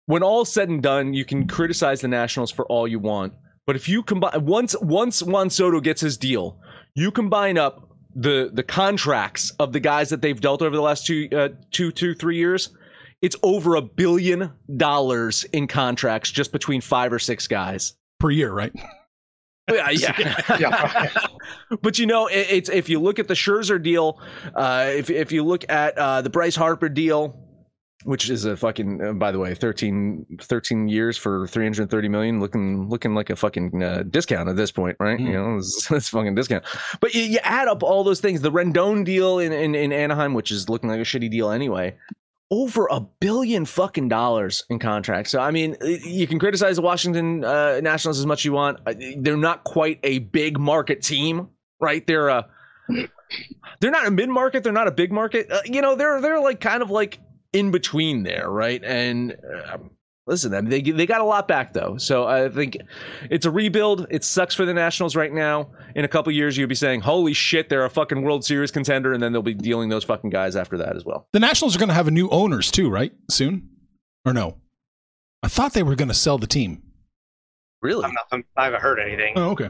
when 0.07 0.23
all 0.23 0.45
said 0.45 0.69
and 0.69 0.83
done, 0.83 1.15
you 1.15 1.25
can 1.25 1.47
criticize 1.47 2.01
the 2.01 2.09
Nationals 2.09 2.51
for 2.51 2.67
all 2.67 2.87
you 2.87 2.99
want. 2.99 3.33
But 3.67 3.77
if 3.77 3.89
you 3.89 4.03
combine 4.03 4.45
once 4.45 4.77
once 4.81 5.23
Juan 5.23 5.49
Soto 5.49 5.81
gets 5.81 6.01
his 6.01 6.19
deal, 6.19 6.59
you 6.95 7.11
combine 7.11 7.57
up 7.57 7.89
the 8.14 8.50
the 8.52 8.62
contracts 8.62 9.50
of 9.59 9.73
the 9.73 9.80
guys 9.80 10.11
that 10.11 10.23
they've 10.23 10.40
dealt 10.40 10.62
over 10.62 10.75
the 10.75 10.83
last 10.83 11.06
two 11.06 11.28
uh, 11.33 11.49
two 11.71 11.90
two 11.92 12.14
three 12.14 12.37
years. 12.37 12.71
It's 13.23 13.37
over 13.42 13.76
a 13.76 13.80
billion 13.83 14.52
dollars 14.76 15.44
in 15.44 15.66
contracts 15.66 16.30
just 16.30 16.52
between 16.52 16.80
five 16.80 17.12
or 17.12 17.18
six 17.18 17.47
guys. 17.47 17.94
Per 18.21 18.30
year, 18.30 18.52
right? 18.52 18.73
Yeah, 19.66 19.90
yeah. 20.59 21.09
but 21.80 21.99
you 21.99 22.04
know, 22.04 22.26
it, 22.26 22.47
it's 22.50 22.68
if 22.68 22.90
you 22.90 23.00
look 23.00 23.18
at 23.18 23.28
the 23.28 23.35
Scherzer 23.35 23.83
deal, 23.83 24.21
uh, 24.54 24.90
if 24.90 25.09
if 25.09 25.33
you 25.33 25.42
look 25.42 25.64
at 25.71 25.97
uh, 25.97 26.21
the 26.21 26.28
Bryce 26.28 26.54
Harper 26.54 26.90
deal, 26.90 27.44
which 28.03 28.29
is 28.29 28.45
a 28.45 28.57
fucking 28.57 29.03
uh, 29.03 29.13
by 29.13 29.31
the 29.31 29.39
way 29.39 29.55
13, 29.55 30.39
13 30.41 30.89
years 30.89 31.17
for 31.17 31.47
330 31.47 32.09
million 32.09 32.41
looking 32.41 32.89
looking 32.89 33.15
like 33.15 33.31
a 33.31 33.37
fucking 33.37 33.83
uh, 33.83 34.03
discount 34.11 34.49
at 34.49 34.57
this 34.57 34.71
point 34.71 34.97
right? 34.99 35.19
Mm. 35.19 35.27
you 35.27 35.33
know 35.33 35.57
it's, 35.59 35.91
it's 35.91 36.09
fucking 36.11 36.35
discount. 36.35 36.65
But 37.01 37.15
you, 37.15 37.23
you 37.23 37.39
add 37.43 37.69
up 37.69 37.83
all 37.83 38.05
those 38.05 38.21
things 38.21 38.41
the 38.41 38.53
rendon 38.53 39.05
deal 39.05 39.39
in, 39.39 39.53
in 39.53 39.75
in 39.75 39.93
anaheim 39.93 40.35
which 40.35 40.51
is 40.51 40.69
looking 40.69 40.89
like 40.89 41.01
a 41.01 41.05
shitty 41.05 41.31
deal 41.31 41.51
anyway 41.51 41.97
over 42.51 42.87
a 42.91 43.01
billion 43.01 43.65
fucking 43.65 44.09
dollars 44.09 44.65
in 44.69 44.79
contracts. 44.79 45.31
So 45.31 45.41
i 45.41 45.51
mean 45.51 45.77
you 45.83 46.27
can 46.27 46.39
criticize 46.39 46.77
the 46.77 46.83
washington 46.83 47.45
uh, 47.45 47.81
nationals 47.83 48.19
as 48.19 48.27
much 48.27 48.41
as 48.41 48.45
you 48.45 48.53
want. 48.53 48.81
Uh, 48.87 48.95
they're 49.19 49.37
not 49.37 49.65
quite 49.65 50.01
a 50.03 50.19
big 50.19 50.59
market 50.59 51.03
team 51.03 51.49
right? 51.85 52.07
They're 52.07 52.29
a 52.29 52.47
they're 53.81 53.91
not 53.91 54.07
a 54.07 54.11
mid 54.11 54.29
market 54.29 54.65
they're 54.65 54.73
not 54.73 54.89
a 54.89 54.93
big 54.93 55.13
market. 55.13 55.51
Uh, 55.51 55.61
you 55.65 55.83
know 55.83 55.95
they're 55.95 56.21
they're 56.21 56.41
like 56.41 56.61
kind 56.61 56.83
of 56.83 56.91
like 56.91 57.21
in 57.55 57.71
between 57.71 58.25
there, 58.25 58.51
right? 58.51 58.83
And 58.85 59.33
uh, 59.33 59.79
listen, 60.27 60.53
I 60.53 60.61
mean, 60.61 60.71
they 60.71 60.83
they 60.83 61.07
got 61.07 61.21
a 61.21 61.25
lot 61.25 61.49
back 61.49 61.73
though, 61.73 61.97
so 61.97 62.27
I 62.27 62.49
think 62.49 62.77
it's 63.31 63.47
a 63.47 63.51
rebuild. 63.51 64.07
It 64.11 64.25
sucks 64.25 64.55
for 64.55 64.65
the 64.67 64.75
Nationals 64.75 65.17
right 65.17 65.33
now. 65.33 65.71
In 65.95 66.05
a 66.05 66.09
couple 66.09 66.33
years, 66.33 66.57
you'll 66.59 66.69
be 66.69 66.75
saying, 66.75 67.01
"Holy 67.01 67.33
shit, 67.33 67.69
they're 67.69 67.85
a 67.85 67.91
fucking 67.91 68.23
World 68.23 68.45
Series 68.45 68.71
contender," 68.71 69.13
and 69.13 69.23
then 69.23 69.33
they'll 69.33 69.43
be 69.43 69.55
dealing 69.55 69.89
those 69.89 70.05
fucking 70.05 70.31
guys 70.31 70.57
after 70.57 70.77
that 70.79 70.97
as 70.97 71.05
well. 71.05 71.29
The 71.33 71.41
Nationals 71.41 71.75
are 71.77 71.79
going 71.79 71.89
to 71.89 71.95
have 71.95 72.09
a 72.09 72.13
new 72.13 72.29
owners 72.29 72.71
too, 72.71 72.91
right? 72.91 73.13
Soon, 73.31 73.71
or 74.27 74.35
no? 74.35 74.59
I 75.43 75.49
thought 75.49 75.73
they 75.75 75.83
were 75.83 75.95
going 75.95 76.09
to 76.09 76.15
sell 76.15 76.39
the 76.39 76.47
team. 76.47 76.83
Really? 77.83 78.05
I'm 78.05 78.15
not, 78.15 78.45
I 78.57 78.65
haven't 78.65 78.81
heard 78.81 78.99
anything. 78.99 79.35
Oh, 79.37 79.51
okay. 79.51 79.69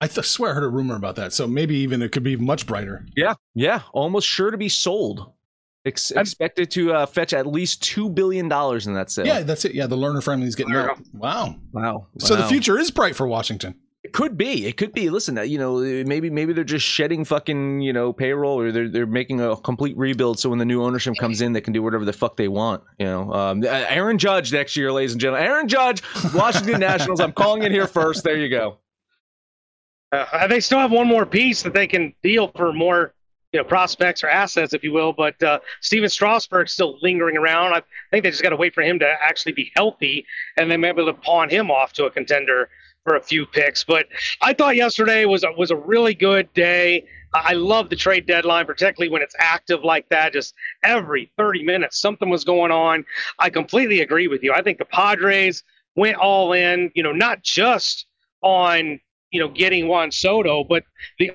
I 0.00 0.06
th- 0.06 0.26
swear 0.26 0.52
I 0.52 0.54
heard 0.54 0.64
a 0.64 0.68
rumor 0.68 0.94
about 0.96 1.16
that. 1.16 1.32
So 1.32 1.46
maybe 1.46 1.76
even 1.76 2.02
it 2.02 2.12
could 2.12 2.22
be 2.22 2.36
much 2.36 2.66
brighter. 2.66 3.04
Yeah, 3.16 3.34
yeah, 3.54 3.82
almost 3.92 4.28
sure 4.28 4.50
to 4.50 4.56
be 4.56 4.68
sold. 4.68 5.32
Ex- 5.84 6.12
expected 6.12 6.70
to 6.70 6.92
uh, 6.92 7.06
fetch 7.06 7.32
at 7.32 7.46
least 7.46 7.82
two 7.82 8.08
billion 8.08 8.48
dollars 8.48 8.86
in 8.86 8.94
that 8.94 9.10
sale. 9.10 9.26
Yeah, 9.26 9.40
that's 9.40 9.64
it. 9.64 9.74
Yeah, 9.74 9.86
the 9.86 9.96
Lerner 9.96 10.22
family 10.22 10.46
is 10.46 10.54
getting 10.54 10.72
There 10.72 10.84
you 10.84 10.90
out. 10.90 11.00
Wow. 11.12 11.56
Wow. 11.72 12.06
So 12.18 12.36
the 12.36 12.46
future 12.46 12.78
is 12.78 12.90
bright 12.90 13.16
for 13.16 13.26
Washington. 13.26 13.74
It 14.04 14.12
could 14.12 14.36
be. 14.36 14.66
It 14.66 14.76
could 14.76 14.92
be. 14.92 15.10
Listen, 15.10 15.38
uh, 15.38 15.42
you 15.42 15.58
know, 15.58 15.78
maybe 15.78 16.28
maybe 16.28 16.52
they're 16.52 16.64
just 16.64 16.84
shedding 16.84 17.24
fucking 17.24 17.80
you 17.80 17.92
know 17.92 18.12
payroll, 18.12 18.58
or 18.58 18.72
they're 18.72 18.88
they're 18.88 19.06
making 19.06 19.40
a 19.40 19.56
complete 19.56 19.96
rebuild. 19.96 20.40
So 20.40 20.50
when 20.50 20.58
the 20.58 20.64
new 20.64 20.82
ownership 20.82 21.14
comes 21.20 21.40
in, 21.40 21.52
they 21.52 21.60
can 21.60 21.72
do 21.72 21.82
whatever 21.84 22.04
the 22.04 22.12
fuck 22.12 22.36
they 22.36 22.48
want. 22.48 22.82
You 22.98 23.06
know, 23.06 23.32
um, 23.32 23.62
uh, 23.62 23.68
Aaron 23.68 24.18
Judge 24.18 24.52
next 24.52 24.76
year, 24.76 24.92
ladies 24.92 25.12
and 25.12 25.20
gentlemen. 25.20 25.46
Aaron 25.46 25.68
Judge, 25.68 26.02
Washington 26.34 26.80
Nationals. 26.80 27.20
I'm 27.20 27.32
calling 27.32 27.62
it 27.62 27.70
here 27.70 27.86
first. 27.86 28.24
There 28.24 28.36
you 28.36 28.48
go. 28.48 28.78
Uh, 30.10 30.46
they 30.48 30.60
still 30.60 30.78
have 30.78 30.92
one 30.92 31.06
more 31.06 31.24
piece 31.24 31.62
that 31.62 31.72
they 31.72 31.86
can 31.86 32.12
deal 32.22 32.48
for 32.56 32.72
more, 32.72 33.14
you 33.52 33.60
know, 33.60 33.64
prospects 33.64 34.24
or 34.24 34.28
assets, 34.28 34.72
if 34.72 34.82
you 34.82 34.92
will. 34.92 35.12
But 35.12 35.40
uh, 35.42 35.60
Stephen 35.80 36.08
Strasburg's 36.08 36.72
still 36.72 36.98
lingering 37.02 37.36
around. 37.36 37.74
I 37.74 37.82
think 38.10 38.24
they 38.24 38.30
just 38.30 38.42
got 38.42 38.50
to 38.50 38.56
wait 38.56 38.74
for 38.74 38.82
him 38.82 38.98
to 39.00 39.06
actually 39.06 39.52
be 39.52 39.70
healthy, 39.76 40.26
and 40.56 40.70
then 40.70 40.80
maybe 40.80 41.04
to 41.04 41.12
pawn 41.12 41.50
him 41.50 41.70
off 41.70 41.92
to 41.94 42.04
a 42.04 42.10
contender 42.10 42.70
for 43.04 43.16
a 43.16 43.22
few 43.22 43.46
picks. 43.46 43.84
But 43.84 44.06
I 44.40 44.54
thought 44.54 44.76
yesterday 44.76 45.24
was 45.24 45.44
a, 45.44 45.52
was 45.52 45.70
a 45.70 45.76
really 45.76 46.14
good 46.14 46.52
day. 46.54 47.06
I 47.34 47.52
I 47.52 47.52
love 47.54 47.90
the 47.90 47.96
trade 47.96 48.26
deadline, 48.26 48.66
particularly 48.66 49.10
when 49.10 49.22
it's 49.22 49.34
active 49.38 49.84
like 49.84 50.08
that. 50.10 50.32
Just 50.32 50.54
every 50.82 51.30
30 51.36 51.62
minutes, 51.64 52.00
something 52.00 52.28
was 52.28 52.44
going 52.44 52.70
on. 52.70 53.04
I 53.38 53.50
completely 53.50 54.00
agree 54.00 54.28
with 54.28 54.42
you. 54.42 54.52
I 54.52 54.62
think 54.62 54.78
the 54.78 54.84
Padres 54.84 55.62
went 55.96 56.16
all 56.16 56.52
in, 56.52 56.90
you 56.94 57.02
know, 57.02 57.12
not 57.12 57.42
just 57.42 58.06
on 58.42 59.00
you 59.32 59.40
know, 59.40 59.48
getting 59.48 59.88
Juan 59.88 60.12
Soto, 60.12 60.62
but 60.62 60.84
the 61.18 61.32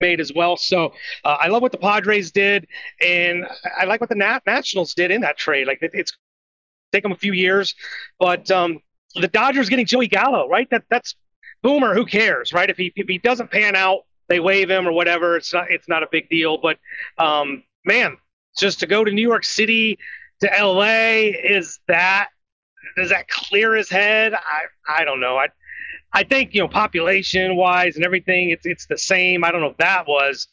made 0.00 0.20
as 0.20 0.32
well. 0.34 0.56
So 0.56 0.92
uh, 1.24 1.36
I 1.40 1.48
love 1.48 1.62
what 1.62 1.72
the 1.72 1.78
Padres 1.78 2.30
did, 2.30 2.66
and 3.04 3.46
I 3.78 3.84
like 3.84 4.00
what 4.00 4.08
the 4.08 4.16
Nat- 4.16 4.42
Nationals 4.46 4.94
did 4.94 5.10
in 5.10 5.20
that 5.22 5.36
trade. 5.36 5.66
Like 5.66 5.82
it, 5.82 5.90
it's 5.94 6.16
take 6.92 7.02
them 7.02 7.12
a 7.12 7.16
few 7.16 7.32
years, 7.32 7.74
but 8.18 8.50
um, 8.50 8.80
the 9.14 9.28
Dodgers 9.28 9.68
getting 9.68 9.86
Joey 9.86 10.08
Gallo, 10.08 10.48
right? 10.48 10.68
That 10.70 10.84
that's 10.90 11.14
boomer. 11.62 11.94
Who 11.94 12.06
cares, 12.06 12.52
right? 12.52 12.68
If 12.70 12.76
he 12.76 12.92
if 12.96 13.08
he 13.08 13.18
doesn't 13.18 13.50
pan 13.50 13.76
out, 13.76 14.00
they 14.28 14.40
waive 14.40 14.70
him 14.70 14.86
or 14.86 14.92
whatever. 14.92 15.36
It's 15.36 15.52
not 15.52 15.70
it's 15.70 15.88
not 15.88 16.02
a 16.02 16.08
big 16.10 16.28
deal. 16.28 16.58
But 16.58 16.78
um, 17.18 17.62
man, 17.84 18.16
just 18.58 18.80
to 18.80 18.86
go 18.86 19.04
to 19.04 19.10
New 19.10 19.26
York 19.26 19.44
City 19.44 19.98
to 20.40 20.58
L.A. 20.58 21.28
is 21.28 21.78
that 21.88 22.28
does 22.96 23.10
that 23.10 23.28
clear 23.28 23.74
his 23.74 23.90
head? 23.90 24.34
I 24.34 24.62
I 24.88 25.04
don't 25.04 25.20
know. 25.20 25.36
I 25.36 25.48
I 26.12 26.24
think 26.24 26.54
you 26.54 26.60
know 26.60 26.68
population 26.68 27.56
wise 27.56 27.96
and 27.96 28.04
everything, 28.04 28.50
it's 28.50 28.66
it's 28.66 28.86
the 28.86 28.98
same. 28.98 29.44
I 29.44 29.52
don't 29.52 29.60
know 29.60 29.68
if 29.68 29.76
that 29.78 30.06
was 30.06 30.48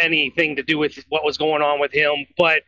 anything 0.00 0.56
to 0.56 0.62
do 0.62 0.78
with 0.78 1.04
what 1.08 1.24
was 1.24 1.38
going 1.38 1.62
on 1.62 1.80
with 1.80 1.92
him, 1.92 2.26
but 2.36 2.62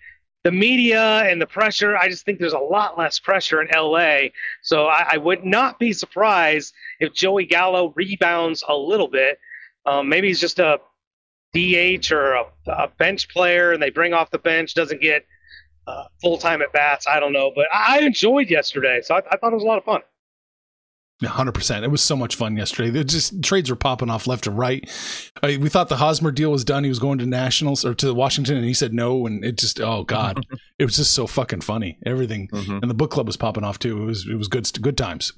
the 0.44 0.52
media 0.52 1.22
and 1.28 1.42
the 1.42 1.46
pressure, 1.46 1.96
I 1.96 2.08
just 2.08 2.24
think 2.24 2.38
there's 2.38 2.52
a 2.52 2.58
lot 2.58 2.96
less 2.96 3.18
pressure 3.18 3.60
in 3.60 3.68
LA. 3.74 4.28
So 4.62 4.86
I, 4.86 5.08
I 5.12 5.16
would 5.16 5.44
not 5.44 5.78
be 5.78 5.92
surprised 5.92 6.74
if 7.00 7.12
Joey 7.12 7.44
Gallo 7.44 7.92
rebounds 7.96 8.62
a 8.66 8.74
little 8.74 9.08
bit. 9.08 9.38
Um, 9.84 10.08
maybe 10.08 10.28
he's 10.28 10.40
just 10.40 10.58
a 10.58 10.78
DH 11.54 12.12
or 12.12 12.34
a, 12.34 12.44
a 12.66 12.88
bench 12.98 13.28
player, 13.28 13.72
and 13.72 13.82
they 13.82 13.90
bring 13.90 14.12
off 14.14 14.30
the 14.30 14.38
bench, 14.38 14.74
doesn't 14.74 15.00
get 15.00 15.26
uh, 15.86 16.04
full 16.20 16.38
time 16.38 16.62
at 16.62 16.72
bats. 16.72 17.06
I 17.08 17.20
don't 17.20 17.32
know, 17.32 17.50
but 17.54 17.66
I 17.72 18.00
enjoyed 18.00 18.48
yesterday, 18.50 19.00
so 19.02 19.16
I, 19.16 19.22
I 19.30 19.36
thought 19.36 19.52
it 19.52 19.56
was 19.56 19.64
a 19.64 19.66
lot 19.66 19.78
of 19.78 19.84
fun. 19.84 20.02
Hundred 21.24 21.52
percent. 21.52 21.84
It 21.84 21.88
was 21.88 22.02
so 22.02 22.16
much 22.16 22.36
fun 22.36 22.56
yesterday. 22.56 22.90
They 22.90 23.04
just 23.04 23.42
trades 23.42 23.70
were 23.70 23.76
popping 23.76 24.10
off 24.10 24.26
left 24.26 24.44
to 24.44 24.50
right. 24.50 24.88
I, 25.42 25.56
we 25.56 25.68
thought 25.68 25.88
the 25.88 25.96
Hosmer 25.96 26.30
deal 26.30 26.50
was 26.52 26.64
done. 26.64 26.84
He 26.84 26.88
was 26.88 26.98
going 27.00 27.18
to 27.18 27.26
Nationals 27.26 27.84
or 27.84 27.94
to 27.94 28.14
Washington, 28.14 28.56
and 28.56 28.64
he 28.64 28.74
said 28.74 28.92
no. 28.94 29.26
And 29.26 29.44
it 29.44 29.58
just, 29.58 29.80
oh 29.80 30.04
god, 30.04 30.44
it 30.78 30.84
was 30.84 30.96
just 30.96 31.12
so 31.14 31.26
fucking 31.26 31.62
funny. 31.62 31.98
Everything, 32.06 32.48
Mhm. 32.48 32.80
and 32.82 32.90
the 32.90 32.94
book 32.94 33.10
club 33.10 33.26
was 33.26 33.36
popping 33.36 33.64
off 33.64 33.78
too. 33.78 34.00
It 34.02 34.06
was, 34.06 34.26
it 34.28 34.36
was 34.36 34.48
good, 34.48 34.70
good 34.80 34.96
times. 34.96 35.32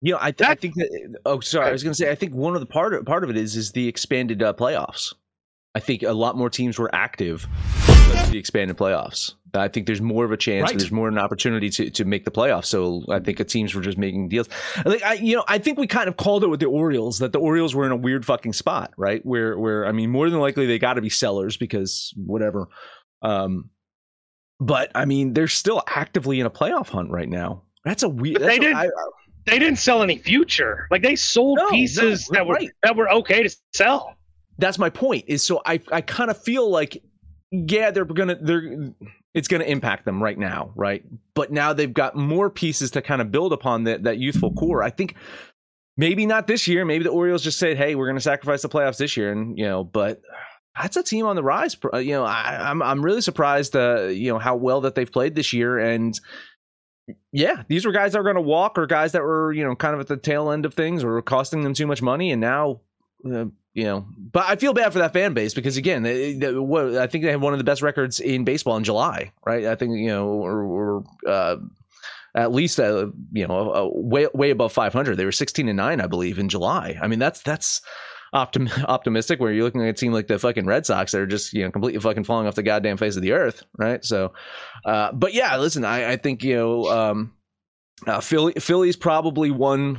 You 0.00 0.14
know, 0.14 0.18
I, 0.20 0.32
th- 0.32 0.50
I 0.50 0.54
think 0.56 0.74
that. 0.74 1.16
Oh, 1.24 1.38
sorry. 1.38 1.68
I 1.68 1.72
was 1.72 1.84
going 1.84 1.92
to 1.92 1.96
say. 1.96 2.10
I 2.10 2.16
think 2.16 2.34
one 2.34 2.54
of 2.54 2.60
the 2.60 2.66
part 2.66 2.92
of, 2.92 3.04
part 3.06 3.22
of 3.22 3.30
it 3.30 3.36
is 3.36 3.54
is 3.54 3.70
the 3.70 3.86
expanded 3.86 4.42
uh, 4.42 4.52
playoffs. 4.52 5.14
I 5.76 5.80
think 5.80 6.02
a 6.02 6.12
lot 6.12 6.36
more 6.36 6.50
teams 6.50 6.78
were 6.78 6.92
active 6.94 7.46
the 8.30 8.36
expanded 8.38 8.76
playoffs. 8.76 9.34
I 9.54 9.68
think 9.68 9.86
there's 9.86 10.00
more 10.00 10.24
of 10.24 10.32
a 10.32 10.36
chance. 10.36 10.70
Right. 10.70 10.78
There's 10.78 10.90
more 10.92 11.08
of 11.08 11.14
an 11.14 11.18
opportunity 11.18 11.68
to, 11.70 11.90
to 11.90 12.04
make 12.06 12.24
the 12.24 12.30
playoffs. 12.30 12.66
So 12.66 13.04
I 13.10 13.18
think 13.20 13.36
the 13.38 13.44
teams 13.44 13.74
were 13.74 13.82
just 13.82 13.98
making 13.98 14.28
deals. 14.28 14.48
Like 14.84 15.02
I, 15.02 15.14
you 15.14 15.36
know, 15.36 15.44
I 15.48 15.58
think 15.58 15.78
we 15.78 15.86
kind 15.86 16.08
of 16.08 16.16
called 16.16 16.42
it 16.42 16.46
with 16.48 16.60
the 16.60 16.66
Orioles 16.66 17.18
that 17.18 17.32
the 17.32 17.38
Orioles 17.38 17.74
were 17.74 17.84
in 17.84 17.92
a 17.92 17.96
weird 17.96 18.24
fucking 18.24 18.54
spot, 18.54 18.92
right? 18.96 19.24
Where 19.26 19.58
where 19.58 19.86
I 19.86 19.92
mean, 19.92 20.10
more 20.10 20.30
than 20.30 20.40
likely 20.40 20.66
they 20.66 20.78
got 20.78 20.94
to 20.94 21.02
be 21.02 21.10
sellers 21.10 21.56
because 21.58 22.14
whatever. 22.16 22.68
Um, 23.20 23.68
but 24.58 24.90
I 24.94 25.04
mean, 25.04 25.32
they're 25.34 25.48
still 25.48 25.82
actively 25.86 26.40
in 26.40 26.46
a 26.46 26.50
playoff 26.50 26.88
hunt 26.88 27.10
right 27.10 27.28
now. 27.28 27.64
That's 27.84 28.02
a 28.04 28.08
weird. 28.08 28.40
They 28.40 28.58
did- 28.58 28.74
I- 28.74 28.88
they 29.44 29.58
didn't 29.58 29.78
sell 29.80 30.04
any 30.04 30.18
future. 30.18 30.86
Like 30.90 31.02
they 31.02 31.16
sold 31.16 31.58
No, 31.58 31.68
pieces 31.70 32.30
no, 32.30 32.36
that 32.38 32.46
were 32.46 32.54
right. 32.54 32.70
that 32.84 32.94
were 32.94 33.10
okay 33.10 33.42
to 33.42 33.56
sell. 33.74 34.14
that's 34.58 34.78
my 34.78 34.88
point 34.88 35.24
is 35.26 35.42
so 35.42 35.60
i 35.66 35.80
i 35.90 36.00
kind 36.00 36.30
of 36.30 36.40
feel 36.40 36.70
like 36.70 37.02
yeah 37.50 37.90
they're 37.90 38.04
gonna 38.04 38.36
they're 38.40 38.92
it's 39.34 39.48
gonna 39.48 39.64
impact 39.64 40.04
them 40.04 40.22
right 40.22 40.38
now 40.38 40.72
right? 40.74 41.04
But 41.34 41.52
now 41.52 41.72
they've 41.72 41.92
got 41.92 42.16
more 42.16 42.50
pieces 42.50 42.90
to 42.92 43.02
kind 43.02 43.20
of 43.20 43.30
build 43.30 43.52
upon 43.52 43.84
that 43.84 44.04
that 44.04 44.18
youthful 44.18 44.52
core. 44.52 44.82
I 44.82 44.90
think 44.90 45.16
maybe 45.96 46.26
not 46.26 46.46
this 46.46 46.66
year. 46.68 46.84
Maybe 46.84 47.04
the 47.04 47.10
orioles 47.10 47.42
just 47.42 47.58
said 47.58 47.76
hey 47.76 47.94
we're 47.94 48.06
gonna 48.06 48.20
sacrifice 48.20 48.62
the 48.62 48.68
playoffs 48.68 48.98
this 48.98 49.16
year 49.16 49.32
and 49.32 49.58
you 49.58 49.64
know 49.64 49.84
but 49.84 50.20
that's 50.80 50.96
a 50.96 51.02
team 51.02 51.26
on 51.26 51.36
the 51.36 51.42
rise 51.42 51.76
you 51.96 52.12
know 52.12 52.24
I, 52.24 52.70
i'm 52.70 52.82
i'm 52.82 53.04
really 53.04 53.20
surprised 53.20 53.76
uh 53.76 54.04
you 54.04 54.32
know 54.32 54.38
how 54.38 54.56
well 54.56 54.80
that 54.80 54.94
they've 54.94 55.12
played 55.12 55.34
this 55.34 55.52
year 55.52 55.78
and 55.78 56.18
yeah, 57.32 57.62
these 57.68 57.84
were 57.84 57.92
guys 57.92 58.12
that 58.12 58.18
were 58.18 58.24
going 58.24 58.36
to 58.36 58.42
walk, 58.42 58.78
or 58.78 58.86
guys 58.86 59.12
that 59.12 59.22
were, 59.22 59.52
you 59.52 59.64
know, 59.64 59.74
kind 59.74 59.94
of 59.94 60.00
at 60.00 60.08
the 60.08 60.16
tail 60.16 60.50
end 60.50 60.64
of 60.64 60.74
things, 60.74 61.02
or 61.02 61.20
costing 61.22 61.62
them 61.62 61.74
too 61.74 61.86
much 61.86 62.02
money, 62.02 62.30
and 62.30 62.40
now 62.40 62.80
uh, 63.30 63.46
you 63.74 63.84
know, 63.84 64.06
but 64.18 64.44
I 64.46 64.56
feel 64.56 64.74
bad 64.74 64.92
for 64.92 64.98
that 64.98 65.12
fan 65.12 65.32
base 65.32 65.54
because 65.54 65.76
again, 65.76 66.02
they, 66.02 66.34
they, 66.34 66.52
what, 66.54 66.96
I 66.96 67.06
think 67.06 67.24
they 67.24 67.30
have 67.30 67.40
one 67.40 67.54
of 67.54 67.58
the 67.58 67.64
best 67.64 67.80
records 67.80 68.20
in 68.20 68.44
baseball 68.44 68.76
in 68.76 68.84
July, 68.84 69.32
right? 69.46 69.64
I 69.64 69.76
think 69.76 69.98
you 69.98 70.08
know, 70.08 70.28
or, 70.28 70.62
or 70.62 71.04
uh, 71.26 71.56
at 72.34 72.52
least 72.52 72.78
uh, 72.78 73.06
you 73.32 73.46
know, 73.46 73.72
uh, 73.72 73.88
way 73.92 74.28
way 74.34 74.50
above 74.50 74.72
500. 74.72 75.16
They 75.16 75.24
were 75.24 75.32
16 75.32 75.68
and 75.68 75.76
nine, 75.76 76.00
I 76.00 76.06
believe, 76.06 76.38
in 76.38 76.48
July. 76.48 76.98
I 77.00 77.08
mean, 77.08 77.18
that's 77.18 77.42
that's 77.42 77.80
optim- 78.34 78.84
optimistic. 78.88 79.40
Where 79.40 79.52
you're 79.52 79.64
looking 79.64 79.82
at 79.82 79.88
a 79.88 79.92
team 79.94 80.12
like 80.12 80.26
the 80.26 80.38
fucking 80.38 80.66
Red 80.66 80.84
Sox 80.84 81.12
that 81.12 81.20
are 81.22 81.26
just 81.26 81.54
you 81.54 81.64
know 81.64 81.70
completely 81.70 82.00
fucking 82.00 82.24
falling 82.24 82.46
off 82.46 82.54
the 82.54 82.62
goddamn 82.62 82.98
face 82.98 83.16
of 83.16 83.22
the 83.22 83.32
earth, 83.32 83.62
right? 83.78 84.04
So, 84.04 84.34
uh, 84.84 85.12
but 85.12 85.32
yeah, 85.32 85.56
listen, 85.56 85.84
I, 85.84 86.12
I 86.12 86.16
think 86.16 86.42
you 86.42 86.56
know, 86.56 86.90
um, 86.90 87.32
uh, 88.06 88.20
Philly 88.20 88.52
Philly's 88.54 88.96
probably 88.96 89.50
won 89.50 89.98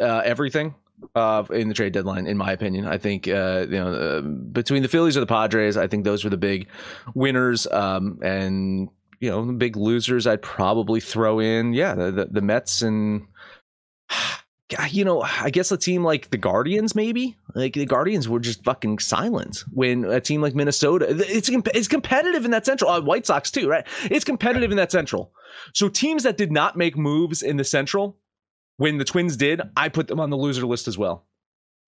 uh, 0.00 0.22
everything 0.24 0.74
uh, 1.14 1.44
in 1.50 1.68
the 1.68 1.74
trade 1.74 1.92
deadline, 1.92 2.26
in 2.26 2.36
my 2.36 2.52
opinion. 2.52 2.86
I 2.86 2.98
think 2.98 3.28
uh, 3.28 3.66
you 3.68 3.78
know 3.78 3.92
uh, 3.92 4.20
between 4.20 4.82
the 4.82 4.88
Phillies 4.88 5.16
or 5.16 5.20
the 5.20 5.26
Padres, 5.26 5.76
I 5.76 5.86
think 5.86 6.04
those 6.04 6.24
were 6.24 6.30
the 6.30 6.36
big 6.36 6.68
winners, 7.14 7.66
um, 7.68 8.18
and 8.22 8.88
you 9.20 9.30
know 9.30 9.44
the 9.44 9.52
big 9.52 9.76
losers. 9.76 10.26
I'd 10.26 10.42
probably 10.42 11.00
throw 11.00 11.40
in, 11.40 11.72
yeah, 11.72 11.94
the, 11.94 12.10
the, 12.10 12.24
the 12.26 12.42
Mets 12.42 12.82
and. 12.82 13.26
You 14.90 15.02
know, 15.02 15.22
I 15.22 15.48
guess 15.48 15.72
a 15.72 15.78
team 15.78 16.04
like 16.04 16.28
the 16.28 16.36
Guardians, 16.36 16.94
maybe 16.94 17.38
like 17.54 17.72
the 17.72 17.86
Guardians 17.86 18.28
were 18.28 18.38
just 18.38 18.62
fucking 18.64 18.98
silent 18.98 19.64
when 19.72 20.04
a 20.04 20.20
team 20.20 20.42
like 20.42 20.54
Minnesota, 20.54 21.06
it's 21.08 21.48
it's 21.48 21.88
competitive 21.88 22.44
in 22.44 22.50
that 22.50 22.66
Central. 22.66 22.90
Uh, 22.90 23.00
White 23.00 23.24
Sox 23.24 23.50
too, 23.50 23.66
right? 23.66 23.86
It's 24.10 24.26
competitive 24.26 24.70
in 24.70 24.76
that 24.76 24.92
Central. 24.92 25.32
So 25.72 25.88
teams 25.88 26.22
that 26.24 26.36
did 26.36 26.52
not 26.52 26.76
make 26.76 26.98
moves 26.98 27.42
in 27.42 27.56
the 27.56 27.64
Central, 27.64 28.18
when 28.78 28.96
the 28.96 29.04
Twins 29.04 29.36
did, 29.36 29.60
I 29.76 29.88
put 29.90 30.08
them 30.08 30.18
on 30.18 30.30
the 30.30 30.36
loser 30.36 30.66
list 30.66 30.88
as 30.88 30.96
well. 30.96 31.26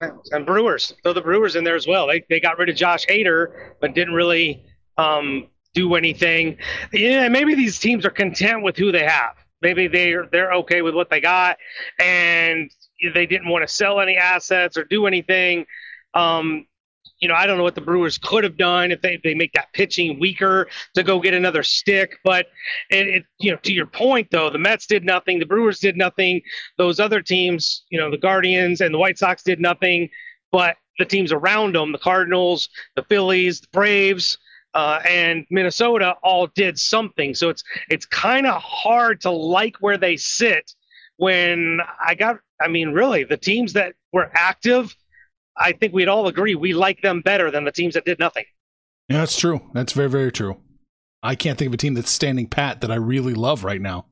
And 0.00 0.46
Brewers, 0.46 0.94
throw 1.02 1.12
the 1.12 1.20
Brewers 1.20 1.56
in 1.56 1.64
there 1.64 1.76
as 1.76 1.86
well. 1.86 2.06
They 2.06 2.24
they 2.28 2.40
got 2.40 2.58
rid 2.58 2.68
of 2.68 2.76
Josh 2.76 3.06
Hader, 3.06 3.74
but 3.80 3.94
didn't 3.94 4.14
really 4.14 4.64
um, 4.96 5.48
do 5.74 5.94
anything. 5.94 6.56
Yeah, 6.92 7.28
maybe 7.28 7.54
these 7.54 7.78
teams 7.78 8.06
are 8.06 8.10
content 8.10 8.62
with 8.62 8.76
who 8.76 8.92
they 8.92 9.04
have. 9.04 9.36
Maybe 9.62 9.88
they're 9.88 10.26
they're 10.32 10.52
okay 10.54 10.80
with 10.80 10.94
what 10.94 11.10
they 11.10 11.20
got, 11.20 11.58
and 11.98 12.70
they 13.14 13.26
didn't 13.26 13.48
want 13.48 13.66
to 13.66 13.72
sell 13.72 14.00
any 14.00 14.16
assets 14.16 14.78
or 14.78 14.84
do 14.84 15.06
anything. 15.06 15.66
Um, 16.14 16.66
you 17.20 17.28
know, 17.28 17.34
I 17.34 17.46
don't 17.46 17.58
know 17.58 17.62
what 17.62 17.74
the 17.74 17.80
Brewers 17.80 18.18
could 18.18 18.44
have 18.44 18.56
done 18.56 18.90
if 18.90 19.02
they, 19.02 19.20
they 19.22 19.34
make 19.34 19.52
that 19.52 19.72
pitching 19.72 20.18
weaker 20.18 20.68
to 20.94 21.02
go 21.02 21.20
get 21.20 21.34
another 21.34 21.62
stick. 21.62 22.18
But 22.24 22.46
it, 22.90 23.08
it, 23.08 23.24
you 23.38 23.50
know, 23.50 23.58
to 23.58 23.72
your 23.72 23.86
point 23.86 24.28
though, 24.30 24.50
the 24.50 24.58
Mets 24.58 24.86
did 24.86 25.04
nothing, 25.04 25.38
the 25.38 25.46
Brewers 25.46 25.78
did 25.78 25.96
nothing, 25.96 26.40
those 26.78 26.98
other 26.98 27.20
teams, 27.20 27.84
you 27.90 27.98
know, 27.98 28.10
the 28.10 28.18
Guardians 28.18 28.80
and 28.80 28.94
the 28.94 28.98
White 28.98 29.18
Sox 29.18 29.42
did 29.42 29.60
nothing, 29.60 30.08
but 30.50 30.76
the 30.98 31.04
teams 31.04 31.32
around 31.32 31.74
them, 31.74 31.92
the 31.92 31.98
Cardinals, 31.98 32.68
the 32.96 33.02
Phillies, 33.04 33.60
the 33.60 33.68
Braves, 33.72 34.38
uh, 34.74 35.00
and 35.08 35.46
Minnesota 35.50 36.14
all 36.22 36.46
did 36.46 36.78
something. 36.78 37.34
So 37.34 37.48
it's 37.48 37.64
it's 37.88 38.06
kind 38.06 38.46
of 38.46 38.60
hard 38.62 39.20
to 39.22 39.30
like 39.30 39.76
where 39.80 39.98
they 39.98 40.16
sit 40.16 40.72
when 41.16 41.80
I 42.04 42.14
got. 42.14 42.36
I 42.60 42.68
mean, 42.68 42.90
really, 42.92 43.24
the 43.24 43.36
teams 43.36 43.72
that 43.72 43.94
were 44.12 44.30
active, 44.34 44.94
I 45.56 45.72
think 45.72 45.92
we'd 45.92 46.08
all 46.08 46.26
agree 46.26 46.54
we 46.54 46.72
like 46.72 47.02
them 47.02 47.20
better 47.20 47.50
than 47.50 47.64
the 47.64 47.72
teams 47.72 47.94
that 47.94 48.04
did 48.04 48.18
nothing. 48.18 48.44
Yeah, 49.08 49.18
that's 49.18 49.38
true. 49.38 49.60
That's 49.74 49.92
very 49.92 50.08
very 50.08 50.32
true. 50.32 50.60
I 51.22 51.34
can't 51.34 51.58
think 51.58 51.68
of 51.68 51.74
a 51.74 51.78
team 51.78 51.94
that's 51.94 52.10
standing 52.10 52.46
pat 52.46 52.80
that 52.80 52.90
I 52.90 52.94
really 52.96 53.34
love 53.34 53.64
right 53.64 53.80
now. 53.80 54.06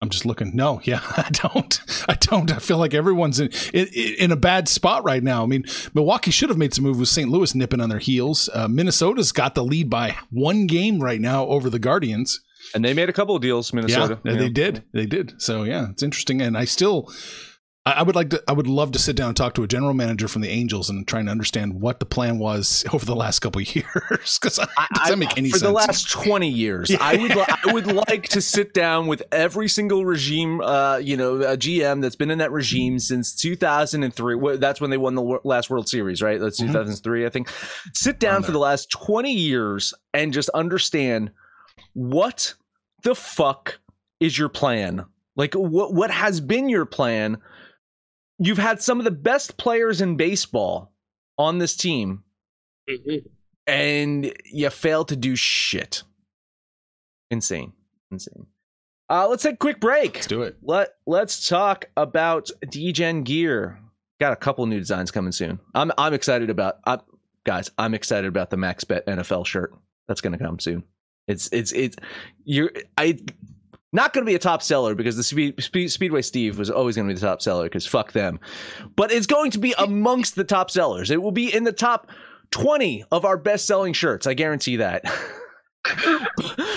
I'm 0.00 0.10
just 0.10 0.24
looking. 0.24 0.54
No, 0.54 0.80
yeah, 0.84 1.00
I 1.02 1.28
don't. 1.32 1.80
I 2.08 2.14
don't. 2.14 2.50
I 2.52 2.58
feel 2.58 2.78
like 2.78 2.94
everyone's 2.94 3.40
in, 3.40 3.50
in, 3.74 3.88
in 4.18 4.32
a 4.32 4.36
bad 4.36 4.68
spot 4.68 5.04
right 5.04 5.22
now. 5.22 5.42
I 5.42 5.46
mean, 5.46 5.64
Milwaukee 5.94 6.30
should 6.30 6.50
have 6.50 6.58
made 6.58 6.72
some 6.74 6.84
move 6.84 6.98
with 6.98 7.08
St. 7.08 7.28
Louis 7.28 7.54
nipping 7.54 7.80
on 7.80 7.88
their 7.88 7.98
heels. 7.98 8.48
Uh, 8.54 8.68
Minnesota's 8.68 9.32
got 9.32 9.54
the 9.54 9.64
lead 9.64 9.90
by 9.90 10.16
one 10.30 10.66
game 10.66 11.00
right 11.00 11.20
now 11.20 11.46
over 11.46 11.68
the 11.68 11.78
Guardians. 11.78 12.40
And 12.74 12.84
they 12.84 12.92
made 12.92 13.08
a 13.08 13.12
couple 13.12 13.34
of 13.34 13.42
deals, 13.42 13.72
Minnesota. 13.72 14.20
Yeah, 14.24 14.32
yeah, 14.32 14.38
they 14.38 14.50
did. 14.50 14.84
They 14.92 15.06
did. 15.06 15.40
So 15.40 15.62
yeah, 15.64 15.88
it's 15.90 16.02
interesting. 16.02 16.42
And 16.42 16.56
I 16.56 16.64
still 16.64 17.10
I 17.96 18.02
would 18.02 18.16
like 18.16 18.30
to. 18.30 18.42
I 18.48 18.52
would 18.52 18.66
love 18.66 18.92
to 18.92 18.98
sit 18.98 19.16
down 19.16 19.28
and 19.28 19.36
talk 19.36 19.54
to 19.54 19.62
a 19.62 19.68
general 19.68 19.94
manager 19.94 20.28
from 20.28 20.42
the 20.42 20.48
Angels 20.48 20.90
and 20.90 21.06
trying 21.06 21.26
to 21.26 21.30
understand 21.30 21.80
what 21.80 22.00
the 22.00 22.06
plan 22.06 22.38
was 22.38 22.84
over 22.92 23.04
the 23.04 23.14
last 23.14 23.40
couple 23.40 23.60
of 23.60 23.74
years. 23.74 24.38
Because 24.40 24.56
does 24.56 25.08
that 25.08 25.18
make 25.18 25.36
any 25.36 25.50
for 25.50 25.58
sense? 25.58 25.62
For 25.62 25.68
the 25.68 25.74
last 25.74 26.10
twenty 26.10 26.50
years, 26.50 26.90
yeah. 26.90 26.98
I 27.00 27.16
would. 27.16 27.32
I 27.32 27.72
would 27.72 27.86
like 28.08 28.28
to 28.30 28.40
sit 28.40 28.74
down 28.74 29.06
with 29.06 29.22
every 29.32 29.68
single 29.68 30.04
regime. 30.04 30.60
Uh, 30.60 30.96
you 30.96 31.16
know, 31.16 31.36
a 31.36 31.56
GM 31.56 32.02
that's 32.02 32.16
been 32.16 32.30
in 32.30 32.38
that 32.38 32.52
regime 32.52 32.98
since 32.98 33.34
two 33.34 33.56
thousand 33.56 34.02
and 34.02 34.12
three. 34.12 34.56
That's 34.56 34.80
when 34.80 34.90
they 34.90 34.98
won 34.98 35.14
the 35.14 35.40
last 35.44 35.70
World 35.70 35.88
Series, 35.88 36.22
right? 36.22 36.40
That's 36.40 36.58
two 36.58 36.72
thousand 36.72 36.96
three, 36.96 37.26
I 37.26 37.28
think. 37.28 37.48
Sit 37.94 38.18
down 38.18 38.42
for 38.42 38.52
the 38.52 38.58
last 38.58 38.90
twenty 38.90 39.32
years 39.32 39.94
and 40.12 40.32
just 40.32 40.48
understand 40.50 41.30
what 41.94 42.54
the 43.02 43.14
fuck 43.14 43.80
is 44.20 44.38
your 44.38 44.48
plan. 44.48 45.04
Like 45.36 45.54
what 45.54 45.94
what 45.94 46.10
has 46.10 46.40
been 46.40 46.68
your 46.68 46.84
plan? 46.84 47.38
You've 48.38 48.58
had 48.58 48.82
some 48.82 48.98
of 48.98 49.04
the 49.04 49.10
best 49.10 49.56
players 49.56 50.00
in 50.00 50.16
baseball 50.16 50.92
on 51.36 51.58
this 51.58 51.76
team, 51.76 52.24
mm-hmm. 52.88 53.26
and 53.66 54.32
you 54.44 54.70
fail 54.70 55.04
to 55.06 55.16
do 55.16 55.36
shit. 55.36 56.02
Insane, 57.30 57.72
insane. 58.10 58.46
Uh, 59.10 59.26
let's 59.28 59.42
take 59.42 59.54
a 59.54 59.58
quick 59.58 59.80
break. 59.80 60.14
Let's 60.14 60.26
do 60.26 60.42
it. 60.42 60.56
Let 60.62 60.90
Let's 61.06 61.48
talk 61.48 61.86
about 61.96 62.50
DGen 62.66 63.24
gear. 63.24 63.78
Got 64.20 64.32
a 64.32 64.36
couple 64.36 64.66
new 64.66 64.78
designs 64.78 65.10
coming 65.10 65.32
soon. 65.32 65.60
I'm 65.74 65.92
I'm 65.96 66.14
excited 66.14 66.50
about. 66.50 66.78
I'm, 66.84 67.00
guys, 67.44 67.70
I'm 67.78 67.94
excited 67.94 68.28
about 68.28 68.50
the 68.50 68.56
Max 68.56 68.84
Bet 68.84 69.06
NFL 69.06 69.46
shirt 69.46 69.72
that's 70.06 70.20
going 70.20 70.36
to 70.36 70.44
come 70.44 70.58
soon. 70.58 70.84
It's 71.26 71.48
it's 71.52 71.72
it's 71.72 71.96
you. 72.44 72.70
I 72.96 73.18
not 73.92 74.12
going 74.12 74.24
to 74.24 74.30
be 74.30 74.34
a 74.34 74.38
top 74.38 74.62
seller 74.62 74.94
because 74.94 75.16
the 75.16 75.22
speed, 75.22 75.62
speed, 75.62 75.88
Speedway 75.88 76.22
Steve 76.22 76.58
was 76.58 76.70
always 76.70 76.96
going 76.96 77.08
to 77.08 77.14
be 77.14 77.18
the 77.18 77.26
top 77.26 77.40
seller 77.40 77.64
because 77.64 77.86
fuck 77.86 78.12
them. 78.12 78.38
But 78.96 79.10
it's 79.10 79.26
going 79.26 79.50
to 79.52 79.58
be 79.58 79.74
amongst 79.78 80.34
the 80.34 80.44
top 80.44 80.70
sellers. 80.70 81.10
It 81.10 81.22
will 81.22 81.32
be 81.32 81.52
in 81.52 81.64
the 81.64 81.72
top 81.72 82.10
20 82.50 83.04
of 83.10 83.24
our 83.24 83.36
best 83.36 83.66
selling 83.66 83.92
shirts. 83.92 84.26
I 84.26 84.34
guarantee 84.34 84.76
that. 84.76 85.04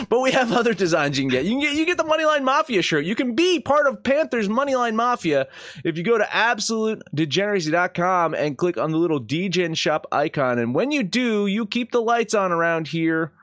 but 0.09 0.21
we 0.21 0.31
have 0.31 0.53
other 0.53 0.73
designs 0.73 1.17
you 1.17 1.23
can 1.23 1.29
get. 1.29 1.45
You 1.45 1.51
can 1.51 1.59
get 1.59 1.73
you 1.73 1.85
get 1.85 1.97
the 1.97 2.03
Moneyline 2.03 2.43
Mafia 2.43 2.81
shirt. 2.81 3.05
You 3.05 3.15
can 3.15 3.35
be 3.35 3.59
part 3.59 3.85
of 3.87 4.03
Panthers 4.03 4.47
Moneyline 4.47 4.95
Mafia 4.95 5.47
if 5.83 5.97
you 5.97 6.03
go 6.03 6.17
to 6.17 6.23
absolutedegeneracy.com 6.23 8.33
and 8.35 8.57
click 8.57 8.77
on 8.77 8.91
the 8.91 8.97
little 8.97 9.21
DGen 9.21 9.75
shop 9.75 10.07
icon. 10.11 10.59
And 10.59 10.73
when 10.73 10.91
you 10.91 11.03
do, 11.03 11.47
you 11.47 11.65
keep 11.65 11.91
the 11.91 12.01
lights 12.01 12.33
on 12.33 12.53
around 12.53 12.87
here 12.87 13.33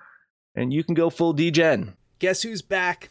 and 0.55 0.73
you 0.73 0.83
can 0.85 0.95
go 0.95 1.11
full 1.11 1.35
DGen. 1.35 1.93
Guess 2.19 2.41
who's 2.43 2.63
back? 2.63 3.11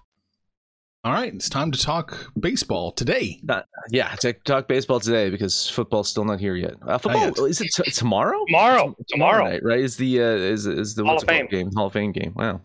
All 1.03 1.11
right, 1.11 1.33
it's 1.33 1.49
time 1.49 1.71
to 1.71 1.79
talk 1.79 2.31
baseball 2.39 2.91
today. 2.91 3.41
Uh, 3.49 3.63
yeah, 3.89 4.13
to 4.17 4.33
talk 4.33 4.67
baseball 4.67 4.99
today 4.99 5.31
because 5.31 5.67
football's 5.67 6.07
still 6.07 6.25
not 6.25 6.39
here 6.39 6.55
yet. 6.55 6.75
Uh, 6.85 6.99
football 6.99 7.21
yet. 7.21 7.39
is 7.39 7.59
it 7.59 7.69
t- 7.75 7.89
tomorrow? 7.89 8.45
Tomorrow, 8.45 8.95
tomorrow, 9.07 9.43
right? 9.43 9.63
Right? 9.63 9.79
Is 9.79 9.97
the 9.97 10.21
uh, 10.21 10.25
is 10.25 10.67
is 10.67 10.93
the 10.93 11.03
Hall 11.03 11.17
of 11.17 11.23
Fame 11.23 11.47
game? 11.47 11.71
Hall 11.75 11.87
of 11.87 11.93
Fame 11.93 12.11
game. 12.11 12.33
Wow. 12.35 12.61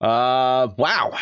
Uh, 0.00 0.72
wow. 0.76 1.16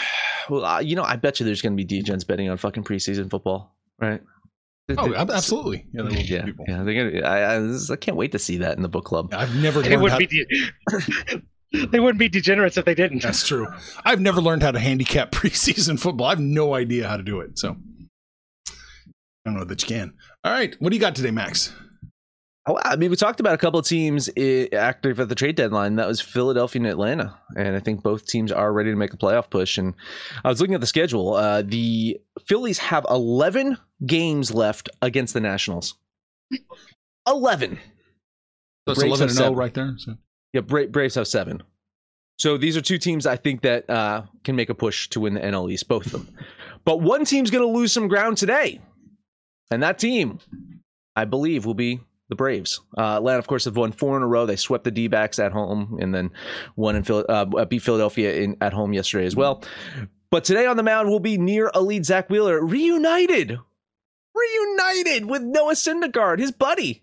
Well, 0.49 0.65
uh, 0.65 0.81
you 0.81 0.97
know, 0.97 1.03
I 1.03 1.17
bet 1.17 1.41
you 1.41 1.45
there's 1.45 1.61
going 1.61 1.77
to 1.77 1.85
be 1.85 2.03
DGens 2.03 2.27
betting 2.27 2.49
on 2.49 2.57
fucking 2.57 2.85
preseason 2.85 3.29
football, 3.29 3.77
right? 3.99 4.23
Oh, 4.97 5.15
absolutely. 5.15 5.87
Yeah, 5.93 6.09
yeah, 6.09 6.47
yeah. 6.67 6.83
They're 6.83 7.11
gonna, 7.13 7.27
I, 7.27 7.57
I, 7.57 7.79
I, 7.93 7.97
can't 7.97 8.17
wait 8.17 8.33
to 8.33 8.39
see 8.39 8.57
that 8.57 8.79
in 8.79 8.83
the 8.83 8.89
book 8.89 9.05
club. 9.05 9.35
I've 9.35 9.55
never. 9.57 9.85
It 9.85 10.01
would 10.01 10.17
be. 10.17 10.47
They 11.73 12.01
wouldn't 12.01 12.19
be 12.19 12.29
degenerates 12.29 12.77
if 12.77 12.85
they 12.85 12.95
didn't. 12.95 13.23
That's 13.23 13.47
true. 13.47 13.69
I've 14.05 14.21
never 14.21 14.41
learned 14.41 14.63
how 14.63 14.73
to 14.73 14.79
handicap 14.79 15.31
preseason 15.33 15.99
football. 15.99 16.27
I 16.27 16.31
have 16.31 16.41
no 16.41 16.75
idea 16.75 17.09
how 17.09 17.17
to 17.17 17.23
do 17.23 17.41
it. 17.41 17.59
So 17.59 17.77
I 18.69 18.75
don't 19.45 19.55
know 19.55 19.65
that 19.65 19.83
you 19.83 19.89
can. 19.89 20.15
All 20.45 20.53
right. 20.53 20.75
What 20.81 20.91
do 20.91 20.97
you 20.97 21.01
got 21.01 21.15
today, 21.15 21.31
Max? 21.31 21.73
Oh, 22.67 22.79
I 22.85 22.97
mean, 22.97 23.11
we 23.11 23.17
talked 23.17 23.41
about 23.41 23.55
a 23.55 23.59
couple 23.59 23.81
of 23.81 23.87
teams 23.87 24.29
active 24.73 25.19
at 25.19 25.29
the 25.29 25.35
trade 25.35 25.57
deadline. 25.57 25.97
That 25.97 26.07
was 26.07 26.21
Philadelphia 26.21 26.81
and 26.81 26.91
Atlanta, 26.91 27.39
and 27.57 27.75
I 27.75 27.81
think 27.81 28.03
both 28.03 28.27
teams 28.27 28.53
are 28.53 28.71
ready 28.71 28.91
to 28.91 28.97
make 28.97 29.15
a 29.15 29.17
playoff 29.17 29.49
push. 29.49 29.79
And 29.79 29.95
I 30.45 30.49
was 30.49 30.61
looking 30.61 30.75
at 30.75 30.83
the 30.83 30.87
schedule. 30.87 31.35
Uh, 31.35 31.63
the 31.63 32.21
Phillies 32.47 32.79
have 32.79 33.07
11 33.09 33.79
games 34.05 34.53
left 34.53 34.91
against 35.01 35.33
the 35.33 35.41
Nationals. 35.41 35.95
11. 37.27 37.79
So 38.87 38.93
it's 38.93 39.01
Braves 39.01 39.21
11 39.21 39.29
and 39.29 39.37
0 39.37 39.55
right 39.55 39.73
there. 39.73 39.95
So. 39.97 40.17
Yeah, 40.53 40.63
Bra- 40.63 40.87
Braves 40.87 41.15
have 41.15 41.29
seven. 41.29 41.63
So 42.39 42.57
these 42.57 42.77
are 42.77 42.81
two 42.81 42.99
teams 42.99 43.27
I 43.27 43.37
think 43.37 43.63
that 43.63 43.89
uh, 43.91 44.23
can 44.45 44.57
make 44.57 44.71
a 44.71 44.75
push 44.75 45.09
to 45.11 45.21
win 45.21 45.35
the 45.35 45.41
NL 45.41 45.71
East, 45.71 45.89
both 45.89 46.07
of 46.07 46.13
them. 46.13 46.29
But 46.83 47.03
one 47.03 47.27
team's 47.27 47.51
going 47.51 47.63
to 47.63 47.71
lose 47.79 47.93
some 47.93 48.09
ground 48.09 48.39
today, 48.39 48.81
and 49.71 49.83
that 49.83 49.99
team, 49.99 50.39
I 51.15 51.27
believe, 51.27 51.67
will 51.67 51.75
be 51.75 52.01
the 52.31 52.37
Braves. 52.37 52.81
Uh, 52.97 53.17
Atlanta, 53.17 53.39
of 53.39 53.47
course, 53.47 53.67
have 53.67 53.77
won 53.77 53.93
four 53.93 54.17
in 54.17 54.23
a 54.23 54.27
row. 54.27 54.47
They 54.47 54.57
swept 54.57 54.85
the 54.85 54.91
D-backs 54.91 55.39
at 55.39 55.53
home, 55.53 55.99
and 56.01 56.15
then 56.15 56.31
won 56.77 56.97
in 56.97 57.03
Phil- 57.03 57.27
uh, 57.29 57.45
beat 57.67 57.83
Philadelphia 57.83 58.33
in 58.35 58.57
at 58.63 58.73
home 58.73 58.95
yesterday 58.95 59.27
as 59.27 59.37
well. 59.37 59.63
But 60.31 60.45
today 60.45 60.65
on 60.65 60.79
the 60.79 60.83
mound 60.83 61.11
will 61.11 61.21
be 61.21 61.37
near 61.37 61.71
elite 61.75 62.07
Zack 62.07 62.31
Wheeler, 62.31 62.65
reunited, 62.65 63.59
reunited 64.35 65.27
with 65.27 65.43
Noah 65.43 65.75
Syndergaard, 65.75 66.39
his 66.39 66.51
buddy. 66.51 67.03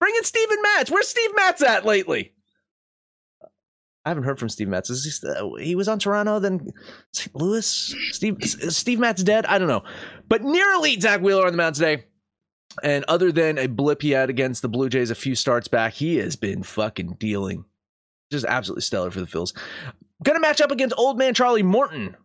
Bring 0.00 0.14
in 0.16 0.24
Steven 0.24 0.58
Matz. 0.60 0.90
Where's 0.90 1.06
Steve 1.06 1.30
Matz 1.36 1.62
at 1.62 1.86
lately? 1.86 2.32
I 4.04 4.10
haven't 4.10 4.24
heard 4.24 4.38
from 4.38 4.48
Steve 4.48 4.68
Matz. 4.68 4.90
Is 4.90 5.04
he, 5.04 5.10
st- 5.10 5.36
uh, 5.36 5.54
he 5.54 5.74
was 5.74 5.88
on 5.88 5.98
Toronto, 5.98 6.40
then 6.40 6.72
St. 7.12 7.34
Louis. 7.36 7.94
Steve 8.10 8.36
Steve 8.40 8.98
Matz 8.98 9.22
dead? 9.22 9.46
I 9.46 9.58
don't 9.58 9.68
know. 9.68 9.84
But 10.28 10.42
near 10.42 10.72
elite 10.72 11.02
Zack 11.02 11.20
Wheeler 11.20 11.46
on 11.46 11.52
the 11.52 11.56
mound 11.56 11.76
today. 11.76 12.04
And 12.82 13.04
other 13.06 13.30
than 13.30 13.58
a 13.58 13.66
blip 13.66 14.00
he 14.02 14.12
had 14.12 14.30
against 14.30 14.62
the 14.62 14.68
Blue 14.68 14.88
Jays 14.88 15.10
a 15.10 15.14
few 15.14 15.34
starts 15.34 15.68
back, 15.68 15.92
he 15.92 16.16
has 16.16 16.36
been 16.36 16.62
fucking 16.62 17.16
dealing. 17.20 17.64
Just 18.30 18.46
absolutely 18.46 18.82
stellar 18.82 19.10
for 19.10 19.20
the 19.20 19.26
Phils. 19.26 19.54
Gonna 20.24 20.40
match 20.40 20.60
up 20.60 20.70
against 20.70 20.96
old 20.96 21.18
man 21.18 21.34
Charlie 21.34 21.62
Morton. 21.62 22.16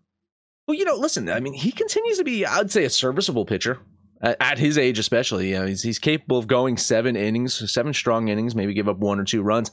Well, 0.68 0.78
you 0.78 0.86
know, 0.86 0.96
listen, 0.96 1.30
I 1.30 1.40
mean, 1.40 1.54
he 1.54 1.72
continues 1.72 2.18
to 2.18 2.24
be, 2.24 2.46
I'd 2.46 2.72
say, 2.72 2.86
a 2.86 2.90
serviceable 2.90 3.46
pitcher 3.46 3.80
at, 4.22 4.38
at 4.40 4.58
his 4.58 4.78
age, 4.78 5.00
especially. 5.00 5.50
You 5.50 5.60
know, 5.60 5.66
he's, 5.66 5.82
he's 5.84 6.00
capable 6.00 6.38
of 6.38 6.48
going 6.48 6.78
seven 6.78 7.16
innings, 7.16 7.72
seven 7.72 7.94
strong 7.94 8.30
innings, 8.30 8.56
maybe 8.56 8.74
give 8.74 8.90
up 8.90 8.98
one 8.98 9.20
or 9.20 9.24
two 9.24 9.42
runs. 9.42 9.72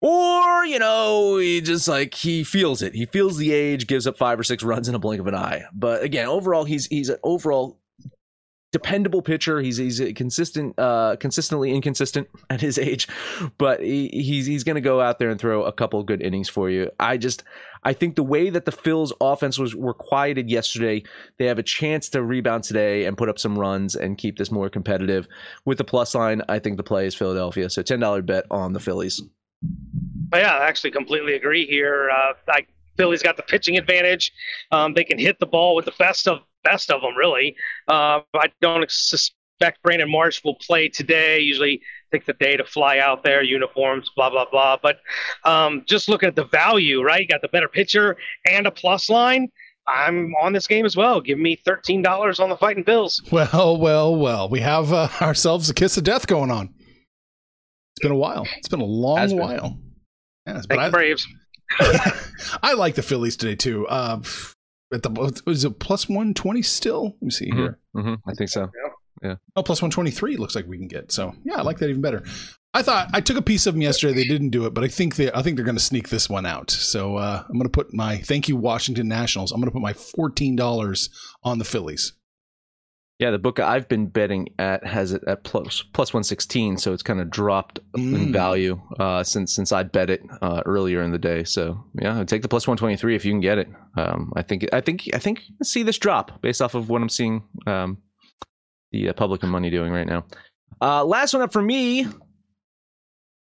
Or, 0.00 0.64
you 0.64 0.78
know, 0.78 1.38
he 1.38 1.60
just 1.60 1.88
like 1.88 2.14
he 2.14 2.44
feels 2.44 2.82
it. 2.82 2.94
He 2.94 3.06
feels 3.06 3.36
the 3.36 3.52
age, 3.52 3.86
gives 3.86 4.06
up 4.06 4.16
five 4.16 4.38
or 4.38 4.44
six 4.44 4.62
runs 4.62 4.88
in 4.88 4.94
a 4.94 4.98
blink 4.98 5.20
of 5.20 5.26
an 5.26 5.34
eye. 5.34 5.64
But 5.72 6.02
again, 6.02 6.28
overall, 6.28 6.64
he's 6.64 6.86
he's 6.86 7.08
an 7.08 7.18
overall 7.24 7.78
dependable 8.70 9.22
pitcher. 9.22 9.60
He's 9.60 9.76
he's 9.76 10.00
consistent, 10.14 10.78
uh, 10.78 11.16
consistently 11.18 11.72
inconsistent 11.72 12.28
at 12.50 12.60
his 12.60 12.78
age, 12.78 13.08
but 13.58 13.80
he, 13.80 14.08
he's 14.08 14.46
he's 14.46 14.62
going 14.62 14.76
to 14.76 14.80
go 14.80 15.00
out 15.00 15.18
there 15.18 15.30
and 15.30 15.40
throw 15.40 15.64
a 15.64 15.72
couple 15.72 16.02
good 16.04 16.22
innings 16.22 16.48
for 16.48 16.70
you. 16.70 16.90
I 17.00 17.16
just 17.16 17.42
I 17.82 17.92
think 17.92 18.16
the 18.16 18.22
way 18.22 18.50
that 18.50 18.66
the 18.66 18.72
Phils 18.72 19.12
offense 19.20 19.58
was 19.58 19.74
were 19.74 19.94
quieted 19.94 20.50
yesterday, 20.50 21.02
they 21.38 21.46
have 21.46 21.58
a 21.58 21.64
chance 21.64 22.08
to 22.10 22.22
rebound 22.22 22.64
today 22.64 23.04
and 23.06 23.16
put 23.16 23.28
up 23.28 23.38
some 23.38 23.58
runs 23.58 23.96
and 23.96 24.18
keep 24.18 24.38
this 24.38 24.50
more 24.50 24.68
competitive. 24.68 25.26
With 25.64 25.78
the 25.78 25.84
plus 25.84 26.14
line, 26.14 26.42
I 26.48 26.58
think 26.58 26.76
the 26.76 26.82
play 26.84 27.06
is 27.06 27.14
Philadelphia. 27.14 27.70
So 27.70 27.82
ten 27.82 28.00
dollar 28.00 28.22
bet 28.22 28.44
on 28.50 28.74
the 28.74 28.80
Phillies. 28.80 29.22
But 29.62 30.42
yeah, 30.42 30.56
I 30.56 30.68
actually 30.68 30.90
completely 30.90 31.34
agree 31.34 31.66
here. 31.66 32.10
Uh, 32.10 32.34
like 32.46 32.68
Philly's 32.96 33.22
got 33.22 33.36
the 33.36 33.42
pitching 33.42 33.78
advantage. 33.78 34.32
Um, 34.70 34.92
they 34.94 35.04
can 35.04 35.18
hit 35.18 35.38
the 35.38 35.46
ball 35.46 35.74
with 35.74 35.86
the 35.86 35.94
best 35.98 36.28
of 36.28 36.40
best 36.64 36.90
of 36.90 37.00
them, 37.00 37.16
really. 37.16 37.56
Uh, 37.86 38.20
I 38.34 38.48
don't 38.60 38.90
suspect 38.90 39.82
Brandon 39.82 40.10
Marsh 40.10 40.42
will 40.44 40.56
play 40.56 40.88
today. 40.88 41.40
Usually 41.40 41.80
take 42.12 42.26
the 42.26 42.32
day 42.34 42.56
to 42.56 42.64
fly 42.64 42.98
out 42.98 43.22
there, 43.24 43.42
uniforms, 43.42 44.10
blah 44.14 44.30
blah 44.30 44.46
blah. 44.50 44.76
But 44.82 44.98
um, 45.44 45.84
just 45.86 46.08
looking 46.08 46.28
at 46.28 46.36
the 46.36 46.44
value, 46.44 47.02
right? 47.02 47.22
You 47.22 47.28
got 47.28 47.42
the 47.42 47.48
better 47.48 47.68
pitcher 47.68 48.16
and 48.50 48.66
a 48.66 48.70
plus 48.70 49.08
line. 49.08 49.48
I'm 49.86 50.34
on 50.42 50.52
this 50.52 50.66
game 50.66 50.84
as 50.84 50.96
well. 50.96 51.20
Give 51.20 51.38
me 51.38 51.56
thirteen 51.56 52.02
dollars 52.02 52.40
on 52.40 52.50
the 52.50 52.56
Fighting 52.56 52.82
Bills. 52.82 53.22
Well, 53.32 53.78
well, 53.78 54.14
well. 54.14 54.48
We 54.48 54.60
have 54.60 54.92
uh, 54.92 55.08
ourselves 55.20 55.70
a 55.70 55.74
kiss 55.74 55.96
of 55.96 56.04
death 56.04 56.26
going 56.26 56.50
on. 56.50 56.74
It's 57.98 58.02
been 58.02 58.12
a 58.12 58.16
while. 58.16 58.46
It's 58.58 58.68
been 58.68 58.80
a 58.80 58.84
long 58.84 59.28
been. 59.28 59.38
while. 59.38 59.78
Yes, 60.46 60.66
but 60.66 60.78
I, 60.78 60.90
Braves. 60.90 61.26
I 62.62 62.74
like 62.74 62.94
the 62.94 63.02
Phillies 63.02 63.36
today 63.36 63.54
too. 63.54 63.86
Uh, 63.88 64.22
at 64.92 65.02
the 65.02 65.10
was 65.44 65.64
it 65.64 65.78
plus 65.78 66.08
one 66.08 66.32
twenty 66.34 66.62
still? 66.62 67.04
Let 67.04 67.22
me 67.22 67.30
see 67.30 67.50
here. 67.50 67.78
Mm-hmm, 67.96 68.14
I 68.26 68.32
think 68.34 68.50
so. 68.50 68.70
Yeah. 69.22 69.34
Oh, 69.56 69.62
plus 69.62 69.82
one 69.82 69.90
twenty 69.90 70.10
three 70.10 70.36
looks 70.36 70.54
like 70.54 70.66
we 70.66 70.78
can 70.78 70.88
get. 70.88 71.12
So 71.12 71.34
yeah, 71.44 71.56
I 71.56 71.62
like 71.62 71.78
that 71.78 71.90
even 71.90 72.00
better. 72.00 72.22
I 72.74 72.82
thought 72.82 73.08
I 73.12 73.20
took 73.20 73.36
a 73.36 73.42
piece 73.42 73.66
of 73.66 73.74
them 73.74 73.82
yesterday. 73.82 74.14
They 74.14 74.28
didn't 74.28 74.50
do 74.50 74.66
it, 74.66 74.74
but 74.74 74.84
I 74.84 74.88
think 74.88 75.16
they 75.16 75.32
I 75.32 75.42
think 75.42 75.56
they're 75.56 75.64
going 75.64 75.76
to 75.76 75.82
sneak 75.82 76.08
this 76.08 76.30
one 76.30 76.46
out. 76.46 76.70
So 76.70 77.16
uh, 77.16 77.42
I'm 77.46 77.54
going 77.54 77.64
to 77.64 77.68
put 77.68 77.92
my 77.92 78.18
thank 78.18 78.48
you 78.48 78.56
Washington 78.56 79.08
Nationals. 79.08 79.52
I'm 79.52 79.60
going 79.60 79.68
to 79.68 79.72
put 79.72 79.82
my 79.82 79.92
fourteen 79.92 80.56
dollars 80.56 81.10
on 81.42 81.58
the 81.58 81.64
Phillies. 81.64 82.12
Yeah, 83.18 83.32
the 83.32 83.38
book 83.38 83.58
I've 83.58 83.88
been 83.88 84.06
betting 84.06 84.48
at 84.60 84.86
has 84.86 85.12
it 85.12 85.24
at 85.26 85.42
plus 85.42 85.82
plus 85.92 86.14
one 86.14 86.22
sixteen, 86.22 86.76
so 86.78 86.92
it's 86.92 87.02
kind 87.02 87.20
of 87.20 87.30
dropped 87.30 87.80
in 87.96 88.14
Mm. 88.28 88.32
value 88.32 88.80
uh, 89.00 89.24
since 89.24 89.52
since 89.56 89.72
I 89.72 89.82
bet 89.82 90.08
it 90.08 90.22
uh, 90.40 90.62
earlier 90.66 91.02
in 91.02 91.10
the 91.10 91.18
day. 91.18 91.42
So 91.42 91.82
yeah, 92.00 92.22
take 92.22 92.42
the 92.42 92.48
plus 92.48 92.68
one 92.68 92.76
twenty 92.76 92.96
three 92.96 93.16
if 93.16 93.24
you 93.24 93.32
can 93.32 93.40
get 93.40 93.58
it. 93.58 93.68
Um, 93.96 94.32
I 94.36 94.42
think 94.42 94.68
I 94.72 94.80
think 94.80 95.08
I 95.14 95.18
think 95.18 95.48
you 95.48 95.56
can 95.56 95.64
see 95.64 95.82
this 95.82 95.98
drop 95.98 96.40
based 96.42 96.62
off 96.62 96.76
of 96.76 96.88
what 96.90 97.02
I'm 97.02 97.08
seeing 97.08 97.42
um, 97.66 97.98
the 98.92 99.08
uh, 99.08 99.12
public 99.14 99.42
and 99.42 99.50
money 99.50 99.70
doing 99.70 99.90
right 99.92 100.06
now. 100.06 100.24
Uh, 100.80 101.04
last 101.04 101.32
one 101.32 101.42
up 101.42 101.52
for 101.52 101.62
me. 101.62 102.06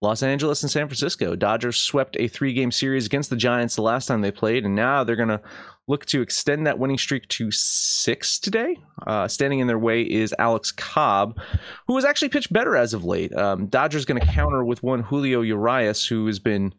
Los 0.01 0.23
Angeles 0.23 0.61
and 0.61 0.71
San 0.71 0.87
Francisco. 0.87 1.35
Dodgers 1.35 1.77
swept 1.77 2.15
a 2.19 2.27
three 2.29 2.53
game 2.53 2.71
series 2.71 3.05
against 3.05 3.29
the 3.29 3.35
Giants 3.35 3.75
the 3.75 3.81
last 3.81 4.05
time 4.05 4.21
they 4.21 4.31
played, 4.31 4.63
and 4.63 4.75
now 4.75 5.03
they're 5.03 5.15
going 5.17 5.29
to 5.29 5.41
look 5.87 6.05
to 6.07 6.21
extend 6.21 6.65
that 6.65 6.79
winning 6.79 6.97
streak 6.97 7.27
to 7.27 7.51
six 7.51 8.39
today. 8.39 8.77
Uh, 9.05 9.27
standing 9.27 9.59
in 9.59 9.67
their 9.67 9.79
way 9.79 10.01
is 10.01 10.33
Alex 10.39 10.71
Cobb, 10.71 11.39
who 11.87 11.95
has 11.95 12.05
actually 12.05 12.29
pitched 12.29 12.51
better 12.51 12.75
as 12.75 12.93
of 12.93 13.03
late. 13.03 13.33
Um, 13.35 13.67
Dodgers 13.67 14.05
going 14.05 14.19
to 14.19 14.27
counter 14.27 14.63
with 14.63 14.81
one 14.81 15.01
Julio 15.01 15.41
Urias, 15.41 16.05
who 16.05 16.25
has 16.27 16.39
been 16.39 16.73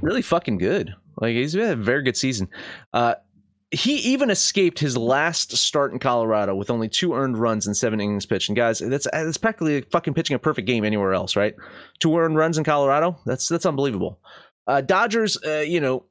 really 0.00 0.22
fucking 0.22 0.58
good. 0.58 0.94
Like 1.20 1.34
he's 1.34 1.54
been 1.54 1.70
a 1.70 1.76
very 1.76 2.02
good 2.02 2.16
season. 2.16 2.48
Uh, 2.92 3.14
he 3.70 3.96
even 3.96 4.28
escaped 4.28 4.78
his 4.78 4.98
last 4.98 5.56
start 5.56 5.92
in 5.92 5.98
Colorado 5.98 6.54
with 6.54 6.70
only 6.70 6.88
two 6.88 7.14
earned 7.14 7.38
runs 7.38 7.66
and 7.66 7.74
seven 7.74 8.00
innings 8.00 8.26
pitched. 8.26 8.50
And 8.50 8.56
guys, 8.56 8.80
that's 8.80 9.08
that's 9.10 9.38
practically 9.38 9.80
fucking 9.80 10.12
pitching 10.12 10.34
a 10.34 10.38
perfect 10.38 10.66
game 10.66 10.84
anywhere 10.84 11.14
else, 11.14 11.36
right? 11.36 11.54
Two 11.98 12.16
earned 12.18 12.36
runs 12.36 12.58
in 12.58 12.64
Colorado. 12.64 13.18
That's 13.24 13.48
that's 13.48 13.64
unbelievable. 13.64 14.20
Uh, 14.66 14.82
Dodgers, 14.82 15.38
uh, 15.44 15.60
you 15.60 15.80
know, 15.80 16.04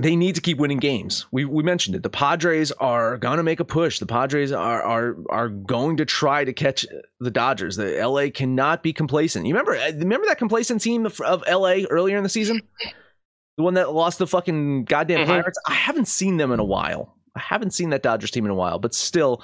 they 0.00 0.14
need 0.14 0.34
to 0.36 0.40
keep 0.40 0.58
winning 0.58 0.78
games. 0.78 1.26
We 1.32 1.44
we 1.44 1.62
mentioned 1.62 1.96
it. 1.96 2.02
The 2.02 2.10
Padres 2.10 2.70
are 2.72 3.18
going 3.18 3.38
to 3.38 3.42
make 3.42 3.60
a 3.60 3.64
push. 3.64 3.98
The 3.98 4.06
Padres 4.06 4.52
are 4.52 4.82
are 4.82 5.16
are 5.28 5.48
going 5.48 5.96
to 5.96 6.04
try 6.04 6.44
to 6.44 6.52
catch 6.52 6.86
the 7.20 7.30
Dodgers. 7.30 7.76
The 7.76 7.96
LA 8.06 8.30
cannot 8.32 8.82
be 8.82 8.92
complacent. 8.92 9.46
You 9.46 9.54
remember 9.54 9.74
uh, 9.76 9.90
remember 9.96 10.26
that 10.26 10.38
complacent 10.38 10.80
team 10.82 11.04
of, 11.06 11.20
of 11.22 11.42
LA 11.50 11.84
earlier 11.90 12.16
in 12.16 12.22
the 12.22 12.28
season? 12.28 12.60
The 13.56 13.64
one 13.64 13.74
that 13.74 13.92
lost 13.92 14.18
the 14.18 14.26
fucking 14.26 14.84
goddamn 14.84 15.26
Mhm. 15.26 15.26
Pirates. 15.26 15.58
I 15.66 15.74
haven't 15.74 16.06
seen 16.06 16.36
them 16.36 16.52
in 16.52 16.60
a 16.60 16.64
while. 16.64 17.16
I 17.34 17.40
haven't 17.40 17.72
seen 17.74 17.90
that 17.90 18.02
Dodgers 18.04 18.30
team 18.30 18.44
in 18.44 18.50
a 18.52 18.54
while, 18.54 18.78
but 18.78 18.94
still 18.94 19.42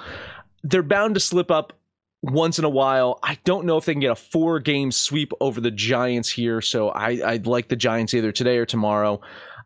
they're 0.63 0.83
bound 0.83 1.15
to 1.15 1.19
slip 1.19 1.51
up 1.51 1.73
once 2.21 2.57
in 2.57 2.65
a 2.65 2.69
while. 2.69 3.19
I 3.23 3.37
don't 3.43 3.65
know 3.65 3.77
if 3.77 3.85
they 3.85 3.93
can 3.93 3.99
get 3.99 4.11
a 4.11 4.15
four 4.15 4.59
game 4.59 4.91
sweep 4.91 5.31
over 5.41 5.59
the 5.61 5.69
Giants 5.69 6.29
here. 6.29 6.61
So 6.61 6.89
I, 6.89 7.19
I'd 7.29 7.45
like 7.45 7.67
the 7.67 7.75
Giants 7.75 8.13
either 8.13 8.31
today 8.31 8.57
or 8.57 8.65
tomorrow. 8.65 9.19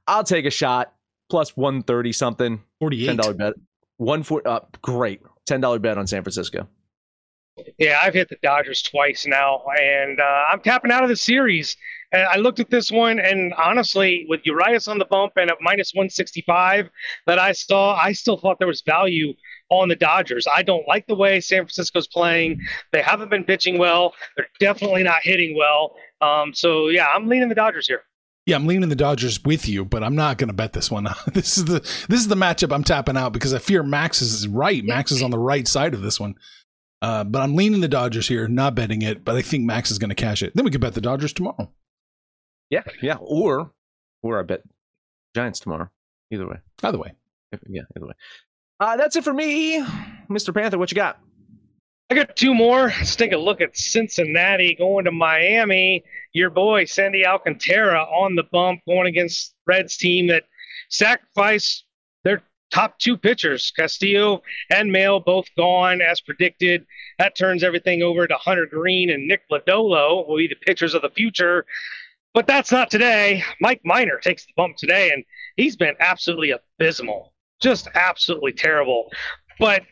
I'll 0.10 0.24
take 0.24 0.46
a 0.46 0.50
shot. 0.50 0.94
Plus 1.30 1.56
130 1.56 2.12
something. 2.12 2.64
Forty 2.80 3.08
eight. 3.08 3.20
$10 3.20 3.38
bet. 3.38 3.54
One 3.98 4.24
four 4.24 4.42
uh, 4.48 4.62
great. 4.82 5.22
$10 5.48 5.82
bet 5.82 5.98
on 5.98 6.08
San 6.08 6.24
Francisco. 6.24 6.68
Yeah, 7.78 8.00
I've 8.02 8.14
hit 8.14 8.30
the 8.30 8.38
Dodgers 8.42 8.82
twice 8.82 9.26
now, 9.28 9.64
and 9.80 10.20
uh, 10.20 10.44
I'm 10.52 10.62
tapping 10.62 10.92
out 10.92 11.04
of 11.04 11.10
the 11.10 11.16
series. 11.16 11.76
And 12.12 12.24
I 12.24 12.38
looked 12.38 12.60
at 12.60 12.70
this 12.70 12.90
one, 12.92 13.20
and 13.20 13.54
honestly, 13.54 14.26
with 14.30 14.42
Urias 14.46 14.88
on 14.88 14.98
the 14.98 15.06
bump 15.06 15.34
and 15.36 15.52
at 15.52 15.58
minus 15.62 15.92
165 15.94 16.90
that 17.28 17.38
I 17.38 17.52
saw, 17.52 17.96
I 17.96 18.14
still 18.14 18.38
thought 18.38 18.58
there 18.58 18.68
was 18.68 18.82
value 18.82 19.34
on 19.70 19.90
the 19.90 19.96
Dodgers. 19.96 20.48
I 20.52 20.64
don't 20.64 20.88
like 20.88 21.06
the 21.06 21.16
way 21.16 21.40
San 21.40 21.60
Francisco's 21.60 22.08
playing. 22.08 22.62
They 22.92 23.02
haven't 23.02 23.30
been 23.30 23.44
pitching 23.44 23.78
well. 23.78 24.14
They're 24.38 24.48
definitely 24.60 25.04
not 25.04 25.22
hitting 25.22 25.56
well. 25.56 25.96
Um, 26.22 26.54
so 26.54 26.88
yeah, 26.88 27.10
I'm 27.14 27.28
leaning 27.28 27.50
the 27.50 27.56
Dodgers 27.56 27.86
here. 27.86 28.02
Yeah, 28.50 28.56
I'm 28.56 28.66
leaning 28.66 28.90
the 28.90 28.96
Dodgers 28.96 29.44
with 29.44 29.68
you, 29.70 29.86
but 29.86 30.04
I'm 30.04 30.16
not 30.16 30.40
going 30.40 30.48
to 30.48 30.56
bet 30.56 30.74
this 30.74 30.90
one. 30.90 31.08
this 31.34 31.60
is 31.60 31.66
the 31.66 31.82
this 32.10 32.20
is 32.20 32.28
the 32.28 32.36
matchup 32.36 32.74
I'm 32.74 32.84
tapping 32.84 33.16
out 33.16 33.32
because 33.32 33.54
I 33.54 33.60
fear 33.60 33.84
Max 33.84 34.24
is 34.24 34.48
right. 34.48 34.84
Max 34.84 35.12
is 35.12 35.22
on 35.22 35.30
the 35.30 35.38
right 35.38 35.68
side 35.68 35.94
of 35.94 36.02
this 36.02 36.20
one. 36.20 36.34
Uh, 37.00 37.24
but 37.24 37.44
I'm 37.44 37.56
leaning 37.56 37.80
the 37.80 37.88
Dodgers 37.88 38.28
here, 38.28 38.48
not 38.48 38.74
betting 38.74 39.04
it. 39.04 39.24
But 39.24 39.36
I 39.36 39.44
think 39.44 39.66
Max 39.66 39.92
is 39.92 40.00
going 40.00 40.10
to 40.10 40.16
cash 40.16 40.42
it. 40.42 40.54
Then 40.56 40.66
we 40.66 40.72
could 40.72 40.82
bet 40.82 40.96
the 40.96 41.02
Dodgers 41.02 41.32
tomorrow. 41.32 41.72
Yeah, 42.72 42.82
yeah. 43.04 43.18
Or 43.22 43.72
or 44.24 44.40
I 44.40 44.42
bet 44.42 44.64
Giants 45.36 45.60
tomorrow. 45.60 45.92
Either 46.32 46.48
way. 46.48 46.58
Either 46.82 46.98
way, 46.98 47.14
Yeah, 47.68 47.84
either 47.96 48.08
way. 48.08 48.14
Uh, 48.80 48.98
that's 48.98 49.16
it 49.16 49.24
for 49.24 49.34
me. 49.34 49.80
Mr. 50.28 50.54
Panther, 50.56 50.80
what 50.80 50.92
you 50.92 50.96
got? 50.96 51.20
I 52.12 52.16
got 52.16 52.36
two 52.36 52.56
more. 52.56 52.88
Let's 52.88 53.16
take 53.16 53.34
a 53.34 53.38
look 53.38 53.62
at 53.62 53.78
Cincinnati 53.78 54.74
going 54.74 55.06
to 55.06 55.12
Miami. 55.12 56.04
Your 56.34 56.50
boy 56.50 56.86
Sandy 56.86 57.24
Alcantara 57.24 58.02
on 58.02 58.36
the 58.36 58.46
bump 58.52 58.82
going 58.88 59.06
against 59.06 59.54
Reds 59.68 59.96
team 59.96 60.28
that 60.28 60.46
sacrificed 60.90 61.86
their 62.24 62.42
top 62.72 62.98
two 62.98 63.16
pitchers, 63.16 63.72
Castillo 63.76 64.42
and 64.72 64.92
Mahle, 64.92 65.24
both 65.24 65.46
gone 65.56 66.02
as 66.02 66.20
predicted. 66.20 66.84
That 67.20 67.36
turns 67.36 67.64
everything 67.64 68.02
over 68.02 68.26
to 68.26 68.36
Hunter 68.36 68.66
Greene 68.66 69.12
and 69.12 69.28
Nick 69.28 69.42
Lodolo, 69.52 70.28
will 70.28 70.38
be 70.38 70.48
the 70.48 70.56
pitchers 70.56 70.96
of 70.96 71.04
the 71.04 71.12
future. 71.12 71.68
But 72.34 72.48
that's 72.48 72.72
not 72.72 72.90
today. 72.90 73.44
Mike 73.62 73.82
Minor 73.84 74.18
takes 74.18 74.46
the 74.46 74.54
bump 74.56 74.78
today, 74.78 75.12
and 75.12 75.24
he's 75.58 75.76
been 75.76 75.96
absolutely 76.00 76.52
abysmal, 76.52 77.34
just 77.62 77.88
absolutely 77.94 78.54
terrible. 78.54 79.12
But 79.60 79.84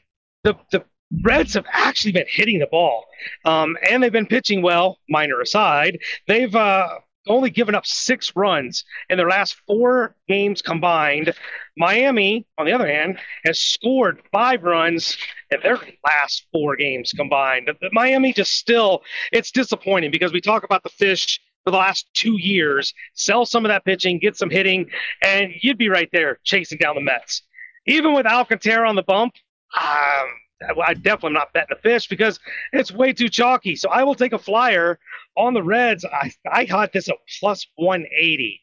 the 0.43 0.55
the 0.71 0.83
Reds 1.23 1.53
have 1.53 1.65
actually 1.71 2.11
been 2.11 2.25
hitting 2.29 2.59
the 2.59 2.67
ball, 2.67 3.05
um, 3.45 3.77
and 3.89 4.03
they've 4.03 4.11
been 4.11 4.25
pitching 4.25 4.61
well. 4.61 4.99
Minor 5.09 5.39
aside, 5.39 5.99
they've 6.27 6.53
uh, 6.53 6.89
only 7.27 7.49
given 7.49 7.75
up 7.75 7.85
six 7.85 8.35
runs 8.35 8.83
in 9.09 9.17
their 9.17 9.29
last 9.29 9.55
four 9.67 10.15
games 10.27 10.61
combined. 10.61 11.33
Miami, 11.77 12.45
on 12.57 12.65
the 12.65 12.71
other 12.71 12.87
hand, 12.87 13.19
has 13.45 13.59
scored 13.59 14.21
five 14.31 14.63
runs 14.63 15.17
in 15.51 15.59
their 15.61 15.79
last 16.05 16.45
four 16.51 16.75
games 16.75 17.13
combined. 17.15 17.69
Miami 17.91 18.33
just 18.33 18.53
still, 18.53 19.01
it's 19.31 19.51
disappointing 19.51 20.11
because 20.11 20.33
we 20.33 20.41
talk 20.41 20.63
about 20.63 20.83
the 20.83 20.89
fish 20.89 21.39
for 21.63 21.71
the 21.71 21.77
last 21.77 22.07
two 22.13 22.37
years, 22.37 22.93
sell 23.13 23.45
some 23.45 23.65
of 23.65 23.69
that 23.69 23.83
pitching, 23.85 24.19
get 24.19 24.37
some 24.37 24.49
hitting, 24.49 24.89
and 25.21 25.51
you'd 25.61 25.77
be 25.77 25.89
right 25.89 26.09
there 26.13 26.39
chasing 26.43 26.77
down 26.77 26.95
the 26.95 27.01
Mets. 27.01 27.43
Even 27.85 28.13
with 28.13 28.25
Alcantara 28.25 28.87
on 28.87 28.95
the 28.95 29.03
bump, 29.03 29.33
um, 29.79 30.27
I 30.61 30.93
definitely 30.95 31.27
am 31.27 31.33
not 31.33 31.53
betting 31.53 31.75
the 31.75 31.81
fish 31.81 32.07
because 32.07 32.39
it's 32.73 32.91
way 32.91 33.13
too 33.13 33.29
chalky. 33.29 33.75
So 33.75 33.89
I 33.89 34.03
will 34.03 34.15
take 34.15 34.33
a 34.33 34.39
flyer 34.39 34.99
on 35.35 35.53
the 35.53 35.63
Reds. 35.63 36.05
I 36.05 36.31
I 36.51 36.65
had 36.65 36.91
this 36.93 37.09
at 37.09 37.15
plus 37.39 37.67
180. 37.75 38.59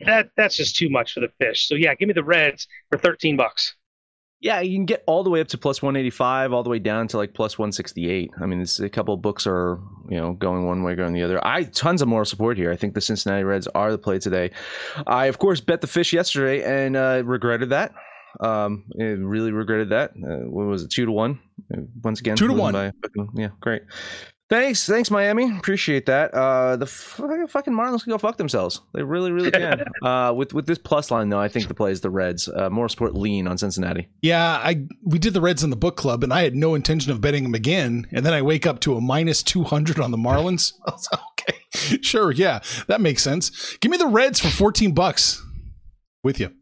That 0.00 0.30
that's 0.36 0.56
just 0.56 0.76
too 0.76 0.90
much 0.90 1.12
for 1.12 1.20
the 1.20 1.30
fish. 1.38 1.68
So 1.68 1.74
yeah, 1.74 1.94
give 1.94 2.08
me 2.08 2.14
the 2.14 2.24
Reds 2.24 2.66
for 2.90 2.98
13 2.98 3.36
bucks. 3.36 3.74
Yeah, 4.40 4.60
you 4.60 4.76
can 4.76 4.84
get 4.84 5.02
all 5.06 5.24
the 5.24 5.30
way 5.30 5.40
up 5.40 5.48
to 5.48 5.58
plus 5.58 5.80
185, 5.80 6.52
all 6.52 6.62
the 6.62 6.68
way 6.68 6.78
down 6.78 7.08
to 7.08 7.16
like 7.16 7.32
plus 7.32 7.58
168. 7.58 8.32
I 8.38 8.44
mean, 8.44 8.64
a 8.80 8.88
couple 8.90 9.16
books 9.16 9.46
are, 9.46 9.80
you 10.10 10.18
know, 10.18 10.34
going 10.34 10.66
one 10.66 10.82
way, 10.82 10.94
going 10.94 11.14
the 11.14 11.22
other. 11.22 11.44
I 11.44 11.62
tons 11.62 12.02
of 12.02 12.08
moral 12.08 12.26
support 12.26 12.58
here. 12.58 12.70
I 12.70 12.76
think 12.76 12.92
the 12.92 13.00
Cincinnati 13.00 13.44
Reds 13.44 13.66
are 13.68 13.90
the 13.90 13.98
play 13.98 14.18
today. 14.18 14.50
I, 15.06 15.26
of 15.26 15.38
course, 15.38 15.62
bet 15.62 15.80
the 15.80 15.86
fish 15.86 16.12
yesterday 16.12 16.62
and 16.62 16.96
uh, 16.96 17.22
regretted 17.24 17.70
that. 17.70 17.94
Um, 18.40 18.84
really 18.96 19.52
regretted 19.52 19.90
that. 19.90 20.12
Uh, 20.12 20.48
what 20.48 20.66
was 20.66 20.84
it? 20.84 20.90
Two 20.90 21.06
to 21.06 21.12
one. 21.12 21.40
Uh, 21.72 21.82
once 22.02 22.20
again, 22.20 22.36
two 22.36 22.48
to 22.48 22.52
one. 22.52 22.72
By, 22.72 22.92
yeah, 23.34 23.48
great. 23.60 23.82
Thanks, 24.48 24.86
thanks, 24.86 25.10
Miami. 25.10 25.56
Appreciate 25.58 26.06
that. 26.06 26.32
Uh, 26.32 26.76
the 26.76 26.86
fucking 26.86 27.74
Marlins 27.74 28.04
can 28.04 28.12
go 28.12 28.18
fuck 28.18 28.36
themselves. 28.36 28.80
They 28.94 29.02
really, 29.02 29.32
really 29.32 29.50
can. 29.50 29.84
uh, 30.02 30.32
with 30.36 30.54
with 30.54 30.66
this 30.66 30.78
plus 30.78 31.10
line 31.10 31.30
though, 31.30 31.40
I 31.40 31.48
think 31.48 31.66
the 31.66 31.74
play 31.74 31.90
is 31.90 32.00
the 32.00 32.10
Reds. 32.10 32.48
Uh, 32.48 32.70
more 32.70 32.88
support 32.88 33.16
lean 33.16 33.48
on 33.48 33.58
Cincinnati. 33.58 34.08
Yeah, 34.22 34.44
I 34.44 34.86
we 35.04 35.18
did 35.18 35.34
the 35.34 35.40
Reds 35.40 35.64
in 35.64 35.70
the 35.70 35.76
book 35.76 35.96
club, 35.96 36.22
and 36.22 36.32
I 36.32 36.44
had 36.44 36.54
no 36.54 36.76
intention 36.76 37.10
of 37.10 37.20
betting 37.20 37.42
them 37.42 37.54
again. 37.54 38.06
And 38.12 38.24
then 38.24 38.34
I 38.34 38.42
wake 38.42 38.68
up 38.68 38.78
to 38.80 38.96
a 38.96 39.00
minus 39.00 39.42
two 39.42 39.64
hundred 39.64 39.98
on 39.98 40.12
the 40.12 40.16
Marlins. 40.16 40.74
okay, 40.88 41.58
sure, 42.00 42.30
yeah, 42.30 42.60
that 42.86 43.00
makes 43.00 43.24
sense. 43.24 43.76
Give 43.80 43.90
me 43.90 43.98
the 43.98 44.06
Reds 44.06 44.38
for 44.38 44.48
fourteen 44.48 44.94
bucks. 44.94 45.42
With 46.22 46.38
you. 46.38 46.52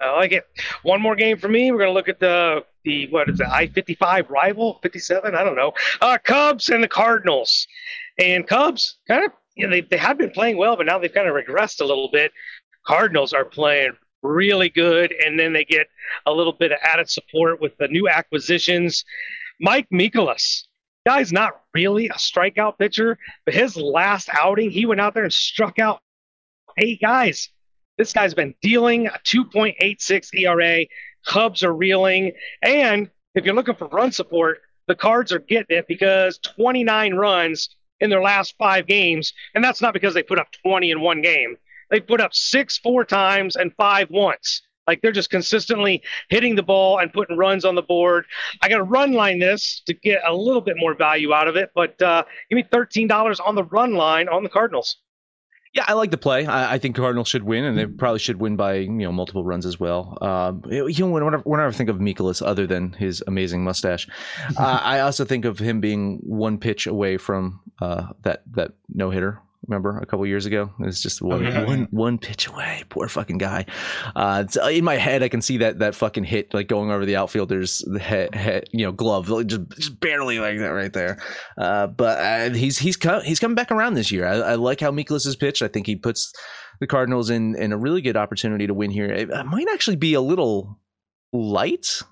I 0.00 0.12
like 0.16 0.32
it. 0.32 0.44
One 0.82 1.00
more 1.00 1.16
game 1.16 1.38
for 1.38 1.48
me. 1.48 1.72
We're 1.72 1.78
going 1.78 1.90
to 1.90 1.94
look 1.94 2.08
at 2.08 2.20
the 2.20 2.64
the 2.84 3.08
what 3.08 3.28
is 3.28 3.40
it? 3.40 3.46
I 3.46 3.66
fifty 3.66 3.94
five 3.94 4.30
rival 4.30 4.78
fifty 4.82 5.00
seven. 5.00 5.34
I 5.34 5.42
don't 5.42 5.56
know. 5.56 5.72
Uh, 6.00 6.18
Cubs 6.22 6.68
and 6.68 6.82
the 6.82 6.88
Cardinals. 6.88 7.66
And 8.18 8.46
Cubs 8.46 8.98
kind 9.08 9.24
of 9.24 9.32
you 9.56 9.66
know, 9.66 9.70
they 9.70 9.80
they 9.80 9.96
have 9.96 10.18
been 10.18 10.30
playing 10.30 10.56
well, 10.56 10.76
but 10.76 10.86
now 10.86 10.98
they've 10.98 11.12
kind 11.12 11.28
of 11.28 11.34
regressed 11.34 11.80
a 11.80 11.84
little 11.84 12.10
bit. 12.12 12.32
Cardinals 12.86 13.32
are 13.32 13.44
playing 13.44 13.92
really 14.22 14.68
good, 14.70 15.12
and 15.12 15.38
then 15.38 15.52
they 15.52 15.64
get 15.64 15.88
a 16.26 16.32
little 16.32 16.52
bit 16.52 16.72
of 16.72 16.78
added 16.82 17.10
support 17.10 17.60
with 17.60 17.76
the 17.78 17.88
new 17.88 18.08
acquisitions. 18.08 19.04
Mike 19.60 19.88
Mikolas, 19.92 20.64
guy's 21.06 21.32
not 21.32 21.60
really 21.74 22.06
a 22.06 22.14
strikeout 22.14 22.78
pitcher, 22.78 23.18
but 23.44 23.54
his 23.54 23.76
last 23.76 24.28
outing, 24.32 24.70
he 24.70 24.86
went 24.86 25.00
out 25.00 25.14
there 25.14 25.24
and 25.24 25.32
struck 25.32 25.78
out 25.78 26.00
eight 26.78 27.00
guys. 27.00 27.50
This 27.98 28.12
guy's 28.12 28.32
been 28.32 28.54
dealing 28.62 29.08
a 29.08 29.18
2.86 29.24 30.34
ERA. 30.34 30.86
Cubs 31.26 31.64
are 31.64 31.74
reeling. 31.74 32.32
And 32.62 33.10
if 33.34 33.44
you're 33.44 33.54
looking 33.54 33.74
for 33.74 33.88
run 33.88 34.12
support, 34.12 34.60
the 34.86 34.94
Cards 34.94 35.32
are 35.32 35.40
getting 35.40 35.76
it 35.76 35.86
because 35.88 36.38
29 36.38 37.14
runs 37.14 37.76
in 38.00 38.08
their 38.08 38.22
last 38.22 38.54
five 38.56 38.86
games. 38.86 39.32
And 39.54 39.62
that's 39.62 39.82
not 39.82 39.92
because 39.92 40.14
they 40.14 40.22
put 40.22 40.38
up 40.38 40.48
20 40.64 40.92
in 40.92 41.00
one 41.00 41.20
game. 41.22 41.56
They 41.90 42.00
put 42.00 42.20
up 42.20 42.34
six 42.34 42.78
four 42.78 43.04
times 43.04 43.56
and 43.56 43.74
five 43.76 44.10
once. 44.10 44.62
Like 44.86 45.02
they're 45.02 45.12
just 45.12 45.30
consistently 45.30 46.02
hitting 46.30 46.54
the 46.54 46.62
ball 46.62 46.98
and 46.98 47.12
putting 47.12 47.36
runs 47.36 47.64
on 47.64 47.74
the 47.74 47.82
board. 47.82 48.24
I 48.62 48.68
got 48.68 48.78
to 48.78 48.84
run 48.84 49.12
line 49.12 49.38
this 49.38 49.82
to 49.86 49.92
get 49.92 50.22
a 50.26 50.34
little 50.34 50.62
bit 50.62 50.76
more 50.78 50.94
value 50.94 51.34
out 51.34 51.48
of 51.48 51.56
it, 51.56 51.70
but 51.74 52.00
uh, 52.00 52.24
give 52.48 52.56
me 52.56 52.62
$13 52.62 53.38
on 53.44 53.54
the 53.54 53.64
run 53.64 53.94
line 53.94 54.28
on 54.28 54.44
the 54.44 54.48
Cardinals. 54.48 54.96
Yeah, 55.74 55.84
I 55.86 55.92
like 55.92 56.10
the 56.10 56.18
play. 56.18 56.46
I, 56.46 56.74
I, 56.74 56.78
think 56.78 56.96
Cardinals 56.96 57.28
should 57.28 57.42
win, 57.42 57.64
and 57.64 57.76
they 57.76 57.86
probably 57.86 58.18
should 58.18 58.40
win 58.40 58.56
by 58.56 58.74
you 58.76 58.88
know 58.88 59.12
multiple 59.12 59.44
runs 59.44 59.66
as 59.66 59.78
well. 59.78 60.16
Um, 60.20 60.62
you 60.70 60.88
know, 60.98 61.10
whenever, 61.10 61.38
whenever 61.38 61.68
I 61.68 61.72
think 61.72 61.90
of 61.90 61.98
Mikolas, 61.98 62.44
other 62.44 62.66
than 62.66 62.92
his 62.94 63.22
amazing 63.26 63.64
mustache, 63.64 64.08
uh, 64.58 64.80
I 64.82 65.00
also 65.00 65.24
think 65.24 65.44
of 65.44 65.58
him 65.58 65.80
being 65.80 66.20
one 66.22 66.58
pitch 66.58 66.86
away 66.86 67.16
from 67.18 67.60
uh, 67.80 68.08
that 68.22 68.42
that 68.52 68.72
no 68.88 69.10
hitter 69.10 69.40
Remember 69.66 69.98
a 69.98 70.06
couple 70.06 70.24
years 70.24 70.46
ago? 70.46 70.70
It 70.78 70.86
was 70.86 71.02
just 71.02 71.20
one, 71.20 71.44
oh, 71.44 71.48
yeah. 71.48 71.64
one, 71.64 71.88
one 71.90 72.18
pitch 72.18 72.46
away. 72.46 72.84
Poor 72.90 73.08
fucking 73.08 73.38
guy. 73.38 73.66
Uh, 74.14 74.44
uh, 74.62 74.68
in 74.68 74.84
my 74.84 74.94
head, 74.94 75.24
I 75.24 75.28
can 75.28 75.42
see 75.42 75.58
that 75.58 75.80
that 75.80 75.96
fucking 75.96 76.24
hit 76.24 76.54
like 76.54 76.68
going 76.68 76.92
over 76.92 77.04
the 77.04 77.16
outfielder's 77.16 77.80
the 77.80 77.98
head, 77.98 78.34
head 78.36 78.68
you 78.72 78.84
know, 78.86 78.92
glove, 78.92 79.26
just 79.46 79.68
just 79.70 79.98
barely 80.00 80.38
like 80.38 80.58
that 80.58 80.68
right 80.68 80.92
there. 80.92 81.18
Uh, 81.58 81.88
but 81.88 82.18
uh, 82.18 82.54
he's 82.54 82.78
he's 82.78 82.96
come, 82.96 83.22
he's 83.22 83.40
coming 83.40 83.56
back 83.56 83.72
around 83.72 83.94
this 83.94 84.12
year. 84.12 84.26
I, 84.26 84.36
I 84.36 84.54
like 84.54 84.80
how 84.80 84.92
Mikolas 84.92 85.26
is 85.26 85.34
pitched. 85.34 85.62
I 85.62 85.68
think 85.68 85.86
he 85.86 85.96
puts 85.96 86.32
the 86.78 86.86
Cardinals 86.86 87.28
in 87.28 87.56
in 87.56 87.72
a 87.72 87.76
really 87.76 88.00
good 88.00 88.16
opportunity 88.16 88.68
to 88.68 88.74
win 88.74 88.92
here. 88.92 89.06
It, 89.10 89.28
it 89.28 89.46
might 89.46 89.66
actually 89.72 89.96
be 89.96 90.14
a 90.14 90.20
little 90.20 90.78
light 91.32 92.02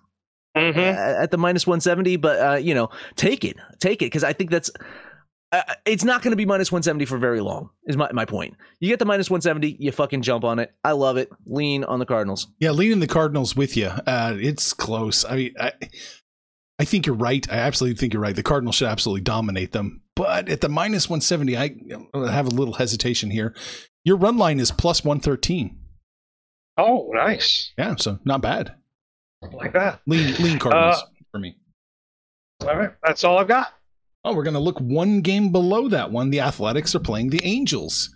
Mm-hmm. 0.56 0.78
at 0.78 1.30
the 1.30 1.36
minus 1.36 1.66
170 1.66 2.16
but 2.16 2.40
uh, 2.40 2.56
you 2.56 2.74
know 2.74 2.88
take 3.16 3.44
it 3.44 3.58
take 3.78 4.00
it 4.00 4.06
because 4.06 4.24
i 4.24 4.32
think 4.32 4.50
that's 4.50 4.70
uh, 5.52 5.62
it's 5.84 6.04
not 6.04 6.22
going 6.22 6.32
to 6.32 6.36
be 6.36 6.44
minus 6.44 6.72
170 6.72 7.04
for 7.04 7.18
very 7.18 7.40
long 7.40 7.70
is 7.86 7.96
my, 7.96 8.10
my 8.12 8.24
point. 8.24 8.56
You 8.80 8.88
get 8.88 8.98
the 8.98 9.04
minus 9.04 9.30
170 9.30 9.76
you 9.78 9.92
fucking 9.92 10.22
jump 10.22 10.44
on 10.44 10.58
it. 10.58 10.74
I 10.82 10.92
love 10.92 11.16
it. 11.16 11.30
Lean 11.46 11.84
on 11.84 11.98
the 11.98 12.06
cardinals. 12.06 12.48
Yeah 12.58 12.72
leaning 12.72 13.00
the 13.00 13.06
cardinals 13.06 13.54
with 13.54 13.76
you 13.76 13.86
uh, 13.86 14.34
it's 14.36 14.72
close. 14.72 15.24
I 15.24 15.36
mean 15.36 15.54
I, 15.58 15.72
I 16.78 16.84
think 16.84 17.06
you're 17.06 17.14
right. 17.14 17.46
I 17.50 17.56
absolutely 17.58 17.96
think 17.98 18.12
you're 18.12 18.22
right. 18.22 18.34
The 18.34 18.42
cardinals 18.42 18.74
should 18.74 18.88
absolutely 18.88 19.22
dominate 19.22 19.72
them. 19.72 20.02
But 20.16 20.48
at 20.48 20.60
the 20.60 20.68
minus 20.68 21.08
170 21.08 21.56
i 21.56 21.74
have 22.32 22.46
a 22.46 22.50
little 22.50 22.74
hesitation 22.74 23.30
here. 23.30 23.54
Your 24.04 24.16
run 24.16 24.38
line 24.38 24.60
is 24.60 24.72
plus 24.72 25.04
113 25.04 25.78
oh 26.78 27.10
nice. 27.14 27.72
Yeah 27.78 27.94
so 27.96 28.18
not 28.24 28.42
bad. 28.42 28.74
Like 29.52 29.74
that. 29.74 30.00
Lean 30.06 30.34
lean 30.42 30.58
cardinals 30.58 30.96
uh, 30.96 31.06
for 31.30 31.38
me. 31.38 31.56
all 32.62 32.76
right. 32.76 32.90
That's 33.04 33.22
all 33.22 33.38
i've 33.38 33.48
got 33.48 33.72
Oh, 34.26 34.34
we're 34.34 34.42
going 34.42 34.54
to 34.54 34.60
look 34.60 34.80
one 34.80 35.20
game 35.20 35.52
below 35.52 35.88
that 35.88 36.10
one. 36.10 36.30
The 36.30 36.40
Athletics 36.40 36.96
are 36.96 37.00
playing 37.00 37.30
the 37.30 37.40
Angels. 37.44 38.10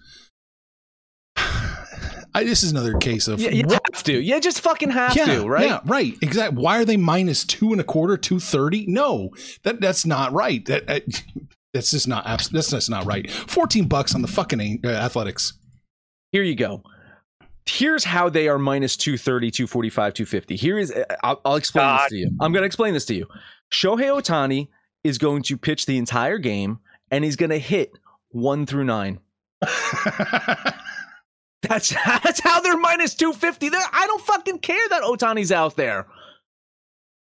I, 1.36 2.42
this 2.42 2.64
is 2.64 2.72
another 2.72 2.98
case 2.98 3.28
of 3.28 3.40
yeah, 3.40 3.50
you 3.50 3.64
what? 3.64 3.80
have 3.92 4.02
to. 4.02 4.20
You 4.20 4.40
just 4.40 4.60
fucking 4.60 4.90
have 4.90 5.14
yeah, 5.14 5.26
to, 5.26 5.48
right? 5.48 5.66
Yeah, 5.66 5.80
right. 5.84 6.14
Exactly. 6.20 6.60
Why 6.60 6.80
are 6.80 6.84
they 6.84 6.96
minus 6.96 7.44
two 7.44 7.70
and 7.70 7.80
a 7.80 7.84
quarter, 7.84 8.16
two 8.16 8.40
thirty? 8.40 8.86
No, 8.88 9.30
that 9.62 9.80
that's 9.80 10.04
not 10.04 10.32
right. 10.32 10.64
That, 10.66 10.88
that 10.88 11.04
that's 11.74 11.92
just 11.92 12.08
not 12.08 12.24
that's 12.24 12.70
just 12.70 12.90
not 12.90 13.06
right. 13.06 13.30
Fourteen 13.30 13.86
bucks 13.86 14.12
on 14.12 14.22
the 14.22 14.28
fucking 14.28 14.80
uh, 14.84 14.88
Athletics. 14.88 15.52
Here 16.32 16.42
you 16.42 16.56
go. 16.56 16.82
Here's 17.66 18.02
how 18.02 18.28
they 18.28 18.48
are 18.48 18.58
minus 18.58 18.96
230, 18.96 19.50
245, 19.52 20.14
250. 20.14 20.56
Here 20.56 20.78
is, 20.78 20.90
uh, 20.90 21.04
I'll, 21.22 21.40
I'll 21.44 21.56
explain 21.56 21.84
God. 21.84 22.02
this 22.02 22.08
to 22.10 22.16
you. 22.16 22.30
I'm 22.40 22.52
going 22.52 22.62
to 22.62 22.66
explain 22.66 22.94
this 22.94 23.04
to 23.06 23.14
you. 23.14 23.26
Shohei 23.72 24.08
Ohtani 24.08 24.68
is 25.04 25.18
going 25.18 25.42
to 25.44 25.56
pitch 25.56 25.86
the 25.86 25.98
entire 25.98 26.38
game 26.38 26.78
and 27.10 27.24
he's 27.24 27.36
going 27.36 27.50
to 27.50 27.58
hit 27.58 27.98
one 28.30 28.66
through 28.66 28.84
nine. 28.84 29.20
that's 31.62 31.90
that's 31.90 32.40
how 32.40 32.60
they're 32.60 32.78
minus 32.78 33.14
250. 33.14 33.68
They're, 33.68 33.80
I 33.92 34.06
don't 34.06 34.22
fucking 34.22 34.60
care 34.60 34.88
that 34.90 35.02
Ohtani's 35.02 35.52
out 35.52 35.76
there. 35.76 36.06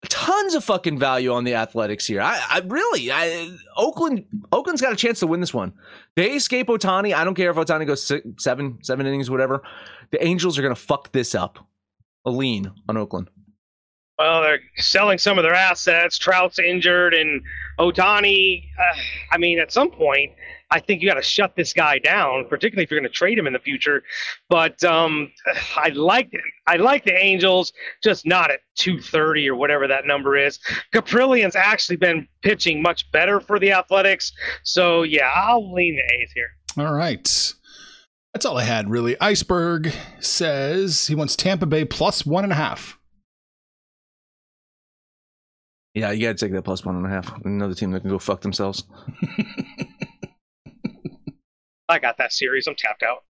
Tons 0.10 0.54
of 0.54 0.64
fucking 0.64 1.00
value 1.00 1.34
on 1.34 1.44
the 1.44 1.56
athletics 1.56 2.06
here. 2.06 2.22
I, 2.22 2.40
I 2.50 2.62
really, 2.66 3.12
I, 3.12 3.58
Oakland, 3.76 4.26
Oakland's 4.52 4.82
got 4.82 4.94
a 4.94 4.96
chance 4.96 5.20
to 5.22 5.28
win 5.28 5.40
this 5.40 5.54
one. 5.54 5.74
They 6.16 6.34
escape 6.34 6.68
Ohtani. 6.68 7.14
I 7.16 7.24
don't 7.24 7.34
care 7.34 7.50
if 7.50 7.58
Ohtani 7.58 7.88
goes 7.88 8.04
six, 8.04 8.26
seven, 8.38 8.78
seven 8.84 9.08
innings, 9.08 9.30
whatever. 9.30 9.64
The 10.12 10.24
Angels 10.24 10.58
are 10.58 10.62
going 10.62 10.76
to 10.76 10.80
fuck 10.80 11.12
this 11.14 11.34
up. 11.34 11.68
A 12.26 12.30
lean 12.30 12.72
on 12.88 12.96
Oakland. 12.96 13.30
Well, 14.18 14.42
they're 14.42 14.60
selling 14.78 15.20
some 15.20 15.38
of 15.38 15.44
their 15.44 15.54
assets. 15.54 16.18
Trout's 16.18 16.58
injured, 16.58 17.14
and 17.14 17.42
Ohtani. 17.78 18.64
Uh, 18.78 18.98
I 19.32 19.38
mean, 19.38 19.60
at 19.60 19.72
some 19.72 19.92
point, 19.92 20.32
I 20.72 20.80
think 20.80 21.02
you 21.02 21.08
got 21.08 21.16
to 21.16 21.22
shut 21.22 21.56
this 21.56 21.72
guy 21.72 22.00
down, 22.00 22.46
particularly 22.50 22.84
if 22.84 22.92
you're 22.92 23.00
going 23.00 23.10
to 23.10 23.16
trade 23.16 23.38
him 23.38 23.48
in 23.48 23.54
the 23.54 23.60
future. 23.60 24.04
But 24.50 24.84
um, 24.84 25.32
I 25.76 25.90
like 25.90 26.32
I 26.66 26.78
like 26.78 27.06
the 27.06 27.16
Angels, 27.16 27.72
just 28.04 28.26
not 28.26 28.52
at 28.52 28.62
230 28.76 29.50
or 29.50 29.56
whatever 29.56 29.88
that 29.88 30.06
number 30.06 30.36
is. 30.36 30.60
Kaprielian's 30.94 31.56
actually 31.56 31.98
been 31.98 32.28
pitching 32.42 32.82
much 32.82 33.10
better 33.12 33.40
for 33.40 33.60
the 33.60 33.72
Athletics, 33.72 34.34
so 34.64 35.04
yeah, 35.04 35.30
I'll 35.34 35.74
lean 35.74 35.96
the 35.96 36.16
A's 36.16 36.32
here. 36.34 36.50
All 36.78 36.94
right. 36.94 37.54
That's 38.34 38.46
all 38.46 38.58
I 38.58 38.64
had, 38.64 38.90
really. 38.90 39.20
Iceberg 39.20 39.94
says 40.20 41.08
he 41.08 41.16
wants 41.16 41.36
Tampa 41.36 41.66
Bay 41.66 41.86
plus 41.86 42.26
one 42.26 42.44
and 42.44 42.54
a 42.54 42.58
half. 42.58 43.00
Yeah, 45.98 46.12
you 46.12 46.28
got 46.28 46.38
to 46.38 46.46
take 46.46 46.54
that 46.54 46.62
plus 46.62 46.86
one 46.86 46.96
and 46.96 47.08
a 47.08 47.10
half. 47.10 47.34
Another 47.44 47.74
team 47.74 47.90
that 47.90 48.02
can 48.02 48.12
go 48.12 48.20
fuck 48.20 48.42
themselves. 48.42 48.84
I 51.90 51.98
got 51.98 52.20
that 52.20 52.32
series. 52.32 52.68
I'm 52.68 52.76
tapped 52.76 53.02
out. 53.02 53.24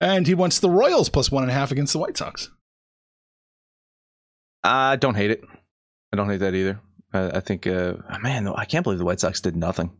And 0.00 0.26
he 0.26 0.34
wants 0.34 0.58
the 0.58 0.70
Royals 0.70 1.08
plus 1.08 1.30
one 1.30 1.44
and 1.44 1.52
a 1.52 1.54
half 1.54 1.70
against 1.70 1.92
the 1.92 2.00
White 2.00 2.16
Sox. 2.16 2.50
I 4.64 4.96
don't 4.96 5.14
hate 5.14 5.30
it. 5.30 5.44
I 6.12 6.16
don't 6.16 6.28
hate 6.28 6.38
that 6.38 6.56
either. 6.56 6.80
I, 7.12 7.36
I 7.36 7.40
think, 7.40 7.68
uh, 7.68 7.94
man, 8.20 8.48
I 8.48 8.64
can't 8.64 8.82
believe 8.82 8.98
the 8.98 9.04
White 9.04 9.20
Sox 9.20 9.40
did 9.40 9.54
nothing. 9.54 9.92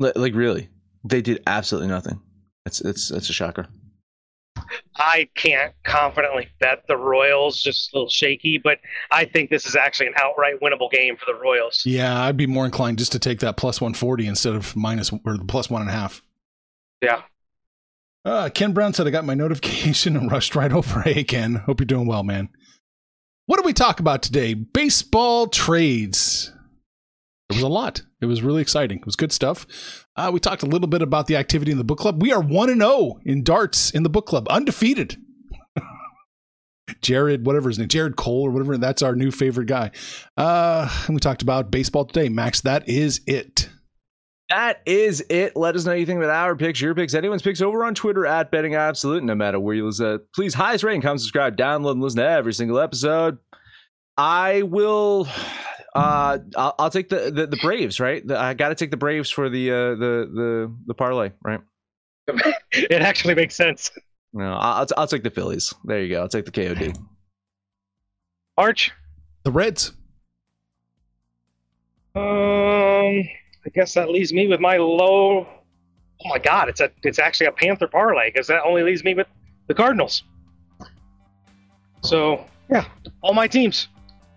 Like, 0.00 0.16
like 0.16 0.34
really, 0.34 0.68
they 1.04 1.22
did 1.22 1.44
absolutely 1.46 1.90
nothing. 1.90 2.20
It's 2.66 2.80
it's 2.80 3.12
it's 3.12 3.30
a 3.30 3.32
shocker. 3.32 3.68
I 4.96 5.28
can't 5.34 5.72
confidently 5.84 6.48
bet 6.60 6.84
the 6.88 6.96
Royals, 6.96 7.62
just 7.62 7.92
a 7.92 7.96
little 7.96 8.08
shaky, 8.10 8.58
but 8.58 8.78
I 9.10 9.24
think 9.24 9.50
this 9.50 9.66
is 9.66 9.76
actually 9.76 10.08
an 10.08 10.14
outright 10.16 10.60
winnable 10.60 10.90
game 10.90 11.16
for 11.16 11.26
the 11.26 11.38
Royals. 11.38 11.82
Yeah, 11.84 12.22
I'd 12.22 12.36
be 12.36 12.46
more 12.46 12.64
inclined 12.64 12.98
just 12.98 13.12
to 13.12 13.18
take 13.18 13.40
that 13.40 13.56
plus 13.56 13.80
140 13.80 14.26
instead 14.26 14.54
of 14.54 14.74
minus 14.76 15.12
or 15.24 15.36
the 15.36 15.44
plus 15.44 15.70
one 15.70 15.82
and 15.82 15.90
a 15.90 15.94
half. 15.94 16.22
Yeah. 17.02 17.22
Uh, 18.24 18.48
Ken 18.54 18.72
Brown 18.72 18.94
said, 18.94 19.06
I 19.06 19.10
got 19.10 19.24
my 19.24 19.34
notification 19.34 20.16
and 20.16 20.30
rushed 20.30 20.54
right 20.54 20.72
over. 20.72 21.00
Hey, 21.02 21.24
Ken. 21.24 21.56
Hope 21.56 21.80
you're 21.80 21.86
doing 21.86 22.06
well, 22.06 22.22
man. 22.22 22.48
What 23.46 23.58
do 23.58 23.66
we 23.66 23.72
talk 23.72 23.98
about 23.98 24.22
today? 24.22 24.54
Baseball 24.54 25.48
trades. 25.48 26.52
There 27.52 27.64
was 27.64 27.70
a 27.70 27.74
lot. 27.74 28.02
It 28.20 28.26
was 28.26 28.42
really 28.42 28.62
exciting. 28.62 28.98
It 28.98 29.06
was 29.06 29.16
good 29.16 29.32
stuff. 29.32 29.66
Uh, 30.16 30.30
we 30.32 30.40
talked 30.40 30.62
a 30.62 30.66
little 30.66 30.88
bit 30.88 31.02
about 31.02 31.26
the 31.26 31.36
activity 31.36 31.72
in 31.72 31.78
the 31.78 31.84
book 31.84 31.98
club. 31.98 32.22
We 32.22 32.32
are 32.32 32.40
1 32.40 32.70
and 32.70 32.80
0 32.80 33.20
in 33.24 33.42
darts 33.42 33.90
in 33.90 34.02
the 34.02 34.10
book 34.10 34.26
club, 34.26 34.48
undefeated. 34.48 35.16
Jared, 37.00 37.46
whatever 37.46 37.68
his 37.68 37.78
name, 37.78 37.88
Jared 37.88 38.16
Cole 38.16 38.46
or 38.46 38.50
whatever. 38.50 38.76
That's 38.76 39.02
our 39.02 39.14
new 39.14 39.30
favorite 39.30 39.66
guy. 39.66 39.90
Uh, 40.36 40.88
and 41.06 41.14
we 41.14 41.20
talked 41.20 41.42
about 41.42 41.70
baseball 41.70 42.04
today. 42.04 42.28
Max, 42.28 42.60
that 42.62 42.88
is 42.88 43.20
it. 43.26 43.68
That 44.48 44.82
is 44.84 45.24
it. 45.30 45.56
Let 45.56 45.76
us 45.76 45.86
know 45.86 45.92
you 45.92 46.04
think 46.04 46.18
about 46.18 46.30
our 46.30 46.54
picks, 46.54 46.80
your 46.80 46.94
picks, 46.94 47.14
anyone's 47.14 47.40
picks 47.40 47.62
over 47.62 47.84
on 47.84 47.94
Twitter 47.94 48.26
at 48.26 48.50
Betting 48.50 48.74
Absolute. 48.74 49.24
No 49.24 49.34
matter 49.34 49.58
where 49.58 49.74
you 49.74 49.86
listen, 49.86 50.20
please 50.34 50.52
highest 50.52 50.84
rating, 50.84 51.00
comment, 51.00 51.20
subscribe, 51.20 51.56
download, 51.56 51.92
and 51.92 52.02
listen 52.02 52.18
to 52.18 52.28
every 52.28 52.52
single 52.52 52.78
episode. 52.78 53.38
I 54.18 54.62
will. 54.62 55.26
Uh, 55.94 56.38
I'll, 56.56 56.74
I'll 56.78 56.90
take 56.90 57.08
the, 57.08 57.30
the, 57.30 57.46
the 57.46 57.58
Braves. 57.58 58.00
Right, 58.00 58.26
the, 58.26 58.38
I 58.38 58.54
got 58.54 58.70
to 58.70 58.74
take 58.74 58.90
the 58.90 58.96
Braves 58.96 59.30
for 59.30 59.48
the 59.48 59.70
uh, 59.70 59.90
the 59.90 60.30
the 60.32 60.76
the 60.86 60.94
parlay. 60.94 61.32
Right. 61.42 61.60
it 62.72 63.02
actually 63.02 63.34
makes 63.34 63.54
sense. 63.54 63.90
No, 64.32 64.54
I'll 64.54 64.86
I'll 64.96 65.06
take 65.06 65.22
the 65.22 65.30
Phillies. 65.30 65.74
There 65.84 66.02
you 66.02 66.08
go. 66.14 66.22
I'll 66.22 66.28
take 66.28 66.46
the 66.46 66.50
KOD. 66.50 66.96
Arch. 68.56 68.92
The 69.44 69.52
Reds. 69.52 69.92
Um. 72.14 73.28
I 73.64 73.70
guess 73.70 73.94
that 73.94 74.10
leaves 74.10 74.32
me 74.32 74.48
with 74.48 74.60
my 74.60 74.76
low. 74.76 75.46
Oh 76.24 76.28
my 76.28 76.38
God! 76.38 76.68
It's 76.68 76.80
a 76.80 76.90
it's 77.02 77.18
actually 77.18 77.46
a 77.46 77.52
Panther 77.52 77.86
parlay 77.86 78.30
because 78.30 78.46
that 78.48 78.62
only 78.64 78.82
leaves 78.82 79.04
me 79.04 79.14
with 79.14 79.26
the 79.68 79.74
Cardinals. 79.74 80.24
So 82.02 82.44
yeah, 82.70 82.84
all 83.22 83.34
my 83.34 83.46
teams. 83.46 83.88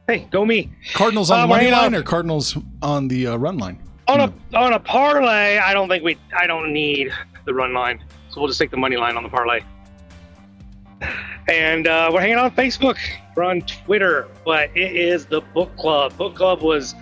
Hey, 0.08 0.28
go 0.30 0.46
me. 0.46 0.72
Cardinals 0.94 1.32
on 1.32 1.39
uh, 1.39 1.41
the 1.44 1.48
money 1.48 1.72
line 1.72 1.96
or 1.96 2.04
Cardinals 2.04 2.58
on 2.82 3.08
the 3.08 3.28
uh, 3.28 3.38
run 3.38 3.58
line? 3.58 3.80
On 4.08 4.20
a 4.20 4.34
on 4.56 4.74
a 4.74 4.80
parlay, 4.80 5.58
I 5.58 5.74
don't 5.74 5.89
think 5.89 6.04
we. 6.04 6.15
I 6.38 6.46
don't 6.46 6.72
need 6.72 7.12
the 7.46 7.54
run 7.56 7.74
line, 7.74 8.04
so 8.30 8.39
we'll 8.39 8.48
just 8.48 8.60
take 8.60 8.70
the 8.70 8.78
money 8.78 8.98
line 8.98 9.18
on 9.18 9.24
the 9.24 9.30
parlay. 9.30 9.62
And 11.48 11.88
uh, 11.88 12.12
we're 12.13 12.22
hanging 12.22 12.38
on 12.38 12.52
Facebook. 12.52 12.98
We're 13.36 13.44
on 13.44 13.62
Twitter, 13.62 14.28
but 14.46 14.70
it 14.76 14.96
is 14.96 15.26
the 15.26 15.41
book 15.41 15.76
club. 15.76 16.15
Book 16.18 16.36
club 16.36 16.62
was 16.62 16.94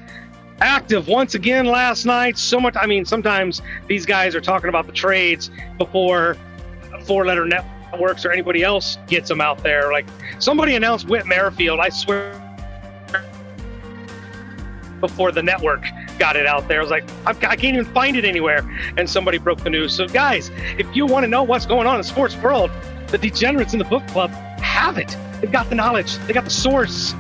active 0.61 1.09
once 1.09 1.35
again 1.35 1.65
last 1.65 2.05
night. 2.05 2.37
So 2.37 2.57
much. 2.57 2.75
I 2.77 2.85
mean, 2.85 3.03
sometimes 3.03 3.61
these 3.87 4.05
guys 4.05 4.33
are 4.33 4.41
talking 4.41 4.69
about 4.69 4.85
the 4.85 4.93
trades 4.93 5.51
before 5.77 6.37
four 7.05 7.25
letter 7.25 7.45
networks 7.45 8.23
or 8.23 8.31
anybody 8.31 8.63
else 8.63 8.97
gets 9.07 9.27
them 9.27 9.41
out 9.41 9.61
there. 9.61 9.91
Like 9.91 10.05
somebody 10.39 10.75
announced 10.75 11.09
Whit 11.09 11.25
Merrifield. 11.25 11.81
I 11.81 11.89
swear. 11.89 12.42
Before 15.03 15.33
the 15.33 15.43
network 15.43 15.83
got 16.17 16.37
it 16.37 16.45
out 16.45 16.69
there, 16.69 16.79
I 16.79 16.81
was 16.81 16.89
like, 16.89 17.03
I 17.25 17.33
can't 17.57 17.75
even 17.75 17.83
find 17.83 18.15
it 18.15 18.23
anywhere. 18.23 18.63
And 18.95 19.09
somebody 19.09 19.37
broke 19.37 19.61
the 19.61 19.69
news. 19.69 19.93
So, 19.93 20.07
guys, 20.07 20.49
if 20.77 20.87
you 20.95 21.05
want 21.05 21.25
to 21.25 21.27
know 21.27 21.43
what's 21.43 21.65
going 21.65 21.87
on 21.87 21.95
in 21.95 21.99
the 21.99 22.07
sports 22.07 22.37
world, 22.37 22.71
the 23.07 23.17
degenerates 23.17 23.73
in 23.73 23.79
the 23.79 23.85
book 23.85 24.07
club 24.07 24.29
have 24.61 24.97
it. 24.97 25.17
They've 25.41 25.51
got 25.51 25.67
the 25.67 25.75
knowledge, 25.75 26.15
they 26.19 26.31
got 26.31 26.45
the 26.45 26.49
source, 26.49 27.13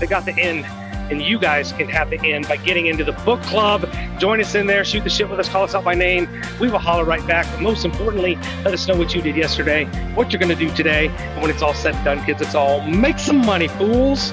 they 0.00 0.08
got 0.08 0.24
the 0.24 0.34
end 0.34 0.66
and 1.10 1.22
you 1.22 1.38
guys 1.38 1.72
can 1.72 1.88
have 1.88 2.10
the 2.10 2.20
end 2.20 2.46
by 2.48 2.56
getting 2.56 2.86
into 2.86 3.04
the 3.04 3.12
book 3.12 3.40
club. 3.42 3.88
Join 4.18 4.40
us 4.40 4.54
in 4.54 4.66
there, 4.66 4.84
shoot 4.84 5.04
the 5.04 5.10
shit 5.10 5.28
with 5.28 5.40
us, 5.40 5.48
call 5.48 5.64
us 5.64 5.74
out 5.74 5.84
by 5.84 5.94
name. 5.94 6.28
We 6.60 6.70
will 6.70 6.78
holler 6.78 7.04
right 7.04 7.26
back. 7.26 7.46
But 7.52 7.62
most 7.62 7.84
importantly, 7.84 8.36
let 8.64 8.74
us 8.74 8.86
know 8.86 8.96
what 8.96 9.14
you 9.14 9.22
did 9.22 9.36
yesterday, 9.36 9.86
what 10.14 10.32
you're 10.32 10.40
going 10.40 10.56
to 10.56 10.66
do 10.66 10.74
today, 10.74 11.08
and 11.08 11.40
when 11.40 11.50
it's 11.50 11.62
all 11.62 11.74
said 11.74 11.94
and 11.94 12.04
done, 12.04 12.24
kids, 12.24 12.42
it's 12.42 12.54
all 12.54 12.82
make 12.82 13.18
some 13.18 13.38
money, 13.38 13.68
fools. 13.68 14.32